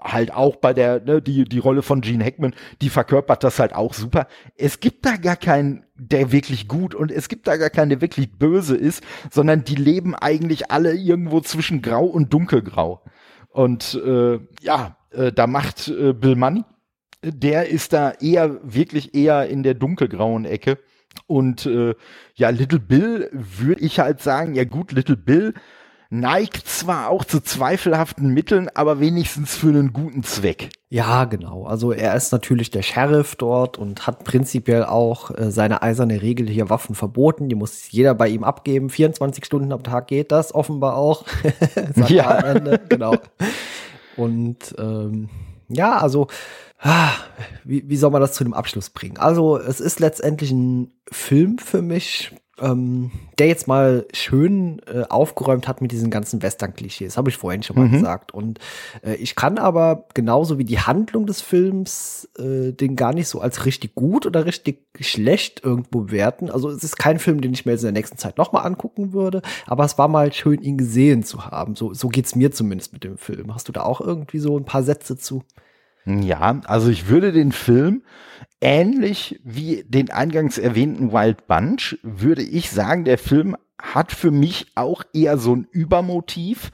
[0.00, 3.74] halt auch bei der, ne, die, die Rolle von Gene Hackman, die verkörpert das halt
[3.74, 4.26] auch super.
[4.56, 8.00] Es gibt da gar keinen, der wirklich gut und es gibt da gar keinen, der
[8.00, 13.02] wirklich böse ist, sondern die leben eigentlich alle irgendwo zwischen Grau und Dunkelgrau.
[13.50, 16.64] Und äh, ja, äh, da macht äh, Bill Money
[17.22, 20.78] der ist da eher, wirklich eher in der dunkelgrauen Ecke.
[21.26, 21.94] Und äh,
[22.34, 25.54] ja, Little Bill würde ich halt sagen, ja gut, Little Bill
[26.10, 30.70] neigt zwar auch zu zweifelhaften Mitteln, aber wenigstens für einen guten Zweck.
[30.88, 31.66] Ja, genau.
[31.66, 36.48] Also er ist natürlich der Sheriff dort und hat prinzipiell auch äh, seine eiserne Regel
[36.48, 37.50] hier Waffen verboten.
[37.50, 38.88] Die muss jeder bei ihm abgeben.
[38.88, 41.24] 24 Stunden am Tag geht das offenbar auch.
[42.08, 42.54] ja.
[42.88, 43.16] Genau.
[44.16, 45.28] Und ähm,
[45.68, 46.28] Ja, also
[47.64, 49.16] wie, wie soll man das zu einem Abschluss bringen?
[49.18, 55.68] Also es ist letztendlich ein Film für mich, ähm, der jetzt mal schön äh, aufgeräumt
[55.68, 57.92] hat mit diesen ganzen Western-Klischees, habe ich vorhin schon mal mhm.
[57.92, 58.32] gesagt.
[58.32, 58.58] Und
[59.02, 63.40] äh, ich kann aber genauso wie die Handlung des Films äh, den gar nicht so
[63.40, 66.50] als richtig gut oder richtig schlecht irgendwo bewerten.
[66.50, 69.12] Also es ist kein Film, den ich mir jetzt in der nächsten Zeit nochmal angucken
[69.12, 71.76] würde, aber es war mal schön, ihn gesehen zu haben.
[71.76, 73.54] So, so geht's mir zumindest mit dem Film.
[73.54, 75.42] Hast du da auch irgendwie so ein paar Sätze zu?
[76.08, 78.02] Ja, also ich würde den Film
[78.60, 84.72] ähnlich wie den eingangs erwähnten Wild Bunch, würde ich sagen, der Film hat für mich
[84.74, 86.70] auch eher so ein Übermotiv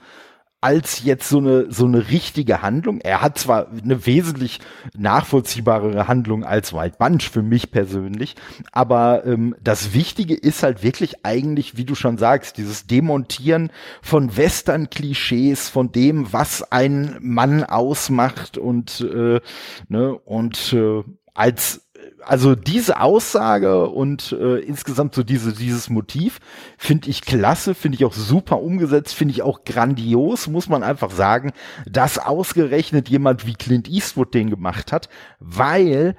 [0.64, 3.02] als jetzt so eine, so eine richtige Handlung.
[3.02, 4.60] Er hat zwar eine wesentlich
[4.96, 8.34] nachvollziehbarere Handlung als White Bunch für mich persönlich,
[8.72, 14.38] aber ähm, das Wichtige ist halt wirklich eigentlich, wie du schon sagst, dieses Demontieren von
[14.38, 19.40] Western-Klischees, von dem, was ein Mann ausmacht und, äh,
[19.88, 21.02] ne, und äh,
[21.34, 21.83] als
[22.26, 26.40] also diese Aussage und äh, insgesamt so diese, dieses Motiv
[26.78, 31.10] finde ich klasse, finde ich auch super umgesetzt, finde ich auch grandios, muss man einfach
[31.10, 31.52] sagen,
[31.86, 35.08] dass ausgerechnet jemand wie Clint Eastwood den gemacht hat,
[35.38, 36.16] weil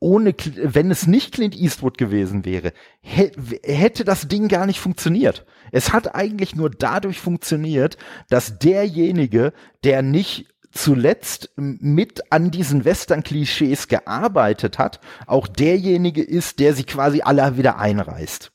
[0.00, 5.44] ohne, wenn es nicht Clint Eastwood gewesen wäre, hätte das Ding gar nicht funktioniert.
[5.72, 7.96] Es hat eigentlich nur dadurch funktioniert,
[8.28, 9.52] dass derjenige,
[9.82, 10.46] der nicht
[10.78, 17.78] zuletzt mit an diesen Western-Klischees gearbeitet hat, auch derjenige ist, der sie quasi alle wieder
[17.78, 18.52] einreißt.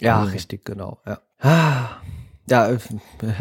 [0.00, 0.32] Ja, also.
[0.32, 0.98] richtig, genau.
[1.06, 2.00] Ja.
[2.48, 2.78] Ja, äh,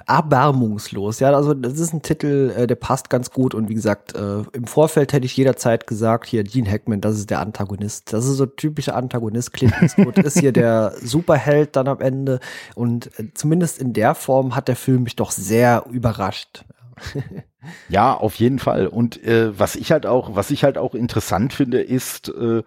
[0.05, 1.19] erbarmungslos.
[1.19, 4.43] Ja, also das ist ein Titel, äh, der passt ganz gut und wie gesagt, äh,
[4.53, 8.13] im Vorfeld hätte ich jederzeit gesagt, hier Gene Hackman, das ist der Antagonist.
[8.13, 9.53] Das ist so typischer Antagonist.
[9.53, 12.39] Clint Eastwood ist hier der Superheld dann am Ende
[12.75, 16.65] und zumindest in der Form hat der Film mich doch sehr überrascht.
[17.89, 18.87] ja, auf jeden Fall.
[18.87, 22.63] Und äh, was ich halt auch, was ich halt auch interessant finde, ist, äh,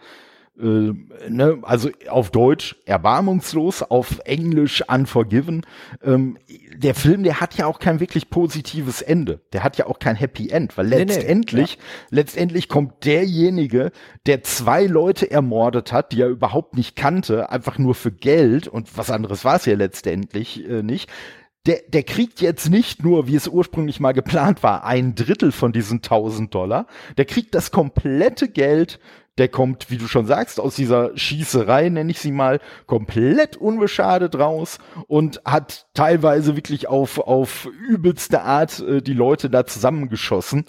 [0.61, 0.93] äh,
[1.29, 5.65] ne, also auf Deutsch erbarmungslos, auf Englisch unforgiven.
[6.03, 6.37] Ähm,
[6.77, 9.41] der Film, der hat ja auch kein wirklich positives Ende.
[9.53, 12.17] Der hat ja auch kein Happy End, weil letztendlich, nee, nee, ja.
[12.17, 13.93] letztendlich kommt derjenige,
[14.27, 18.97] der zwei Leute ermordet hat, die er überhaupt nicht kannte, einfach nur für Geld und
[18.97, 21.11] was anderes war es ja letztendlich äh, nicht
[21.67, 25.73] der, der kriegt jetzt nicht nur, wie es ursprünglich mal geplant war, ein Drittel von
[25.73, 26.87] diesen 1000 Dollar.
[27.17, 28.99] Der kriegt das komplette Geld.
[29.39, 34.39] Der kommt, wie du schon sagst, aus dieser Schießerei, nenne ich sie mal, komplett unbeschadet
[34.39, 40.67] raus und hat teilweise wirklich auf, auf übelste Art äh, die Leute da zusammengeschossen.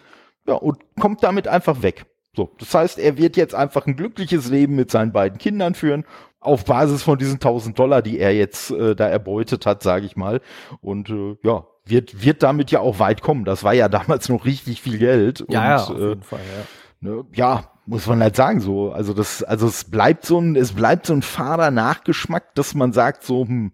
[0.47, 2.05] Ja, und kommt damit einfach weg.
[2.35, 6.05] So, das heißt, er wird jetzt einfach ein glückliches Leben mit seinen beiden Kindern führen
[6.43, 10.15] auf Basis von diesen 1000 Dollar, die er jetzt äh, da erbeutet hat, sage ich
[10.15, 10.41] mal.
[10.81, 13.45] Und äh, ja, wird wird damit ja auch weit kommen.
[13.45, 15.39] Das war ja damals noch richtig viel Geld.
[15.39, 16.39] Ja, und, ja auf jeden äh, Fall.
[16.39, 17.09] Ja.
[17.09, 18.91] Ne, ja, muss man halt sagen so.
[18.91, 22.93] Also das, also es bleibt so ein, es bleibt so ein fader Nachgeschmack, dass man
[22.93, 23.73] sagt so, hm,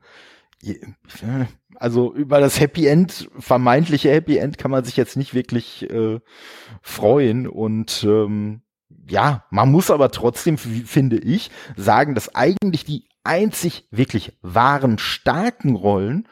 [1.75, 6.19] also über das Happy End, vermeintliche Happy End, kann man sich jetzt nicht wirklich äh,
[6.81, 8.61] freuen und ähm,
[9.09, 15.75] ja, man muss aber trotzdem, finde ich, sagen, dass eigentlich die einzig wirklich wahren starken
[15.75, 16.27] Rollen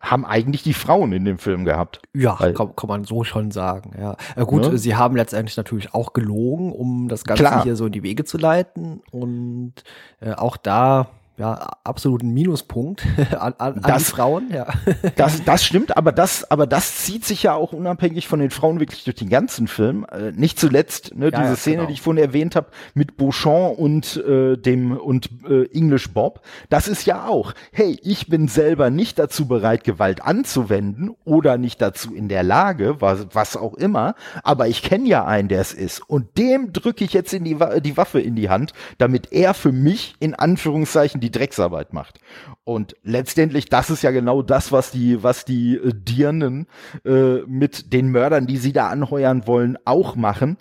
[0.00, 2.00] haben eigentlich die Frauen in dem Film gehabt.
[2.14, 3.92] Ja, kann, kann, man so schon sagen.
[4.00, 4.78] Ja, äh, gut, ne?
[4.78, 7.62] sie haben letztendlich natürlich auch gelogen, um das Ganze Klar.
[7.64, 9.02] hier so in die Wege zu leiten.
[9.10, 9.74] Und
[10.20, 11.10] äh, auch da
[11.40, 13.02] ja, absoluten Minuspunkt
[13.38, 14.66] an, an, das, die Frauen, ja.
[15.16, 18.78] Das, das stimmt, aber das, aber das zieht sich ja auch unabhängig von den Frauen
[18.78, 20.06] wirklich durch den ganzen Film.
[20.12, 21.86] Äh, nicht zuletzt, ne, ja, diese ja, Szene, genau.
[21.88, 26.88] die ich vorhin erwähnt habe, mit Beauchamp und äh, dem und äh, English Bob, das
[26.88, 32.14] ist ja auch, hey, ich bin selber nicht dazu bereit, Gewalt anzuwenden oder nicht dazu
[32.14, 36.02] in der Lage, was, was auch immer, aber ich kenne ja einen, der es ist.
[36.06, 39.72] Und dem drücke ich jetzt in die, die Waffe in die Hand, damit er für
[39.72, 42.20] mich in Anführungszeichen die die Drecksarbeit macht.
[42.64, 46.66] Und letztendlich, das ist ja genau das, was die, was die äh, Dirnen
[47.04, 50.58] äh, mit den Mördern, die sie da anheuern wollen, auch machen.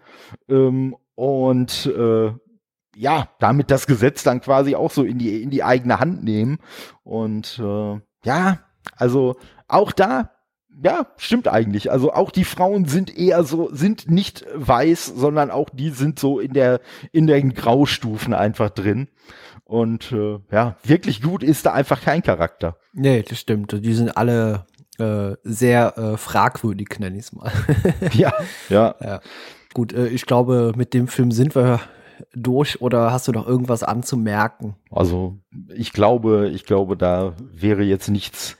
[0.47, 2.31] Ähm, und äh,
[2.95, 6.59] ja, damit das Gesetz dann quasi auch so in die, in die eigene Hand nehmen.
[7.03, 8.59] Und äh, ja,
[8.97, 10.31] also auch da
[10.83, 11.91] ja, stimmt eigentlich.
[11.91, 16.39] Also auch die Frauen sind eher so, sind nicht weiß, sondern auch die sind so
[16.39, 16.79] in der,
[17.11, 19.09] in den Graustufen einfach drin.
[19.69, 22.75] Und äh, ja, wirklich gut ist da einfach kein Charakter.
[22.91, 23.71] Nee, das stimmt.
[23.71, 24.65] Die sind alle
[24.97, 27.51] äh, sehr äh, fragwürdig, nenne ich es mal.
[28.13, 28.33] ja,
[28.69, 29.21] ja, ja.
[29.75, 31.81] Gut, äh, ich glaube, mit dem Film sind wir
[32.33, 34.75] durch oder hast du noch irgendwas anzumerken?
[34.89, 35.37] Also
[35.75, 38.57] ich glaube, ich glaube, da wäre jetzt nichts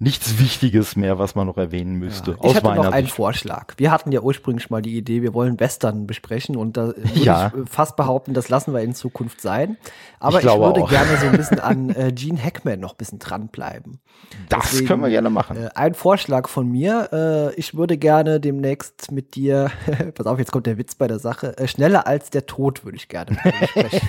[0.00, 2.32] nichts Wichtiges mehr, was man noch erwähnen müsste.
[2.32, 2.36] Ja.
[2.42, 3.74] Ich hätte noch einen Vorschlag.
[3.76, 7.52] Wir hatten ja ursprünglich mal die Idee, wir wollen Western besprechen und da würde ja.
[7.54, 9.76] ich fast behaupten, das lassen wir in Zukunft sein.
[10.18, 10.88] Aber ich, ich würde auch.
[10.88, 14.00] gerne so ein bisschen an äh, Gene Hackman noch ein bisschen dranbleiben.
[14.48, 15.56] Das Deswegen, können wir gerne machen.
[15.58, 17.52] Äh, ein Vorschlag von mir.
[17.52, 19.70] Äh, ich würde gerne demnächst mit dir,
[20.14, 22.96] pass auf, jetzt kommt der Witz bei der Sache, äh, schneller als der Tod würde
[22.96, 23.36] ich gerne
[23.68, 24.00] sprechen.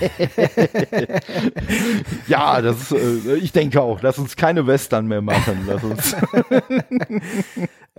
[2.28, 4.00] ja, das, äh, ich denke auch.
[4.00, 5.64] Lass uns keine Western mehr machen.
[5.66, 6.16] Lass uns.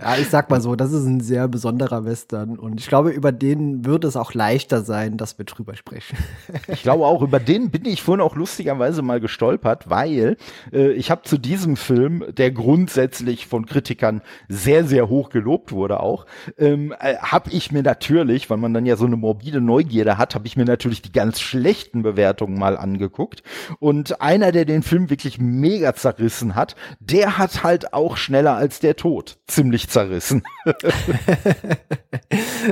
[0.00, 3.30] ja, ich sag mal so, das ist ein sehr besonderer Western und ich glaube, über
[3.30, 6.18] den wird es auch leichter sein, dass wir drüber sprechen.
[6.66, 10.36] ich glaube auch, über den bin ich vorhin auch lustigerweise mal gestolpert, weil
[10.72, 16.00] äh, ich habe zu diesem Film, der grundsätzlich von Kritikern sehr, sehr hoch gelobt wurde
[16.00, 16.26] auch,
[16.58, 20.34] ähm, äh, habe ich mir natürlich, weil man dann ja so eine morbide Neugierde hat,
[20.34, 23.44] habe ich mir natürlich die ganz schlechten Bewertungen mal angeguckt
[23.78, 28.80] und einer, der den Film wirklich mega zerrissen hat, der hat halt auch schneller als
[28.80, 30.42] der Tod ziemlich zerrissen.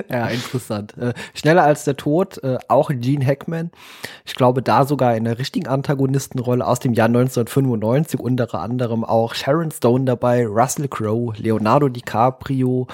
[0.08, 0.96] ja, interessant.
[0.96, 3.70] Äh, schneller als der Tod, äh, auch Gene Hackman.
[4.24, 9.34] Ich glaube, da sogar in der richtigen Antagonistenrolle aus dem Jahr 1995, unter anderem auch
[9.34, 12.86] Sharon Stone dabei, Russell Crowe, Leonardo DiCaprio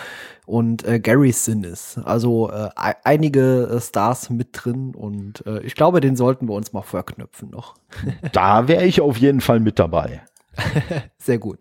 [0.47, 2.01] und äh, Gary Sinnis.
[2.05, 2.71] Also äh,
[3.05, 7.51] einige äh, Stars mit drin und äh, ich glaube, den sollten wir uns mal verknüpfen
[7.51, 7.75] noch.
[8.33, 10.23] da wäre ich auf jeden Fall mit dabei.
[11.19, 11.59] Sehr gut.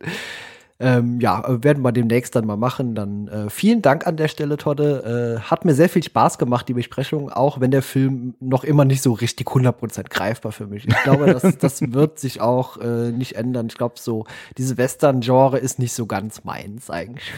[0.79, 2.93] Ähm, ja, werden wir demnächst dann mal machen.
[2.93, 5.37] Dann äh, vielen Dank an der Stelle, Todde.
[5.37, 8.85] Äh, hat mir sehr viel Spaß gemacht, die Besprechung, auch wenn der Film noch immer
[8.85, 10.87] nicht so richtig 100% greifbar für mich.
[10.87, 13.67] Ich glaube, das, das wird sich auch äh, nicht ändern.
[13.69, 14.25] Ich glaube, so
[14.57, 17.31] diese Western-Genre ist nicht so ganz meins eigentlich.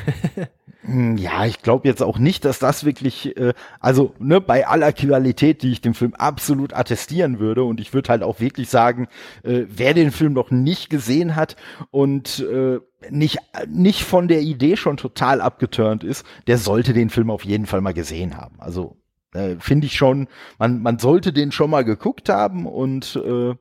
[0.84, 4.94] Hm, ja, ich glaube jetzt auch nicht, dass das wirklich, äh, also ne, bei aller
[4.94, 9.08] Qualität, die ich dem Film absolut attestieren würde, und ich würde halt auch wirklich sagen,
[9.44, 11.58] äh, wer den Film noch nicht gesehen hat
[11.92, 12.80] und äh,
[13.10, 17.66] nicht, nicht von der Idee schon total abgeturnt ist, der sollte den Film auf jeden
[17.66, 18.60] Fall mal gesehen haben.
[18.60, 18.98] Also
[19.34, 20.28] äh, finde ich schon,
[20.58, 23.56] man, man sollte den schon mal geguckt haben und äh,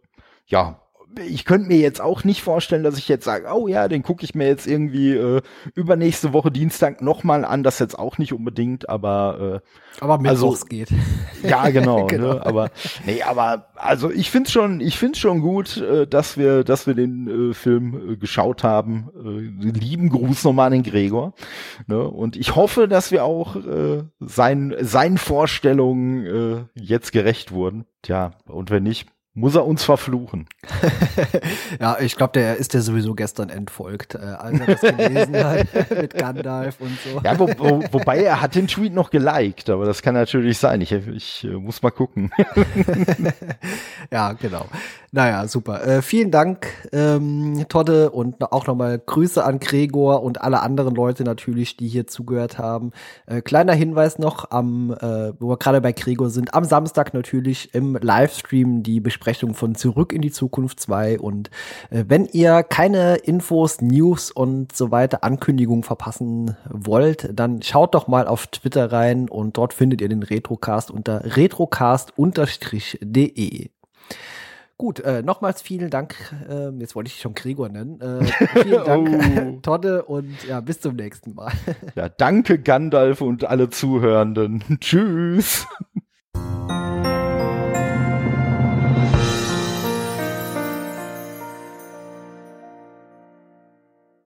[0.46, 0.80] ja,
[1.26, 4.24] ich könnte mir jetzt auch nicht vorstellen, dass ich jetzt sage, oh ja, den gucke
[4.24, 5.42] ich mir jetzt irgendwie äh,
[5.74, 7.62] übernächste Woche Dienstag nochmal an.
[7.62, 10.90] Das jetzt auch nicht unbedingt, aber äh, aber also, geht.
[11.42, 12.06] Ja, genau.
[12.08, 12.34] genau.
[12.34, 12.46] Ne?
[12.46, 12.70] Aber
[13.04, 16.94] nee, aber also ich find's schon, ich find's schon gut, äh, dass wir, dass wir
[16.94, 19.10] den äh, Film äh, geschaut haben.
[19.16, 21.34] Äh, lieben Gruß nochmal an den Gregor.
[21.86, 22.06] Ne?
[22.06, 27.84] Und ich hoffe, dass wir auch äh, sein, seinen Vorstellungen äh, jetzt gerecht wurden.
[28.02, 30.48] Tja, und wenn nicht, muss er uns verfluchen.
[31.80, 35.90] ja, ich glaube, der ist ja sowieso gestern entfolgt, äh, als er das gelesen hat
[35.90, 37.20] mit Gandalf und so.
[37.22, 40.80] Ja, wo, wo, wobei er hat den Tweet noch geliked, aber das kann natürlich sein.
[40.80, 42.32] Ich, ich äh, muss mal gucken.
[44.10, 44.66] ja, genau.
[45.10, 45.86] Naja, super.
[45.86, 51.24] Äh, vielen Dank, ähm, Todde, und auch nochmal Grüße an Gregor und alle anderen Leute
[51.24, 52.90] natürlich, die hier zugehört haben.
[53.26, 57.74] Äh, kleiner Hinweis noch, am, äh, wo wir gerade bei Gregor sind, am Samstag natürlich
[57.74, 61.18] im Livestream die Besprechung von Zurück in die Zukunft 2.
[61.20, 61.48] Und
[61.88, 68.08] äh, wenn ihr keine Infos, News und so weiter, Ankündigungen verpassen wollt, dann schaut doch
[68.08, 72.18] mal auf Twitter rein und dort findet ihr den Retrocast unter retrocast-de.
[74.78, 76.14] Gut, äh, nochmals vielen Dank.
[76.48, 78.00] Äh, jetzt wollte ich schon Gregor nennen.
[78.00, 78.24] Äh,
[78.62, 79.08] vielen Dank,
[79.56, 79.58] oh.
[79.62, 81.50] Todde, und ja, bis zum nächsten Mal.
[81.96, 84.62] ja, danke, Gandalf und alle Zuhörenden.
[84.80, 85.66] Tschüss.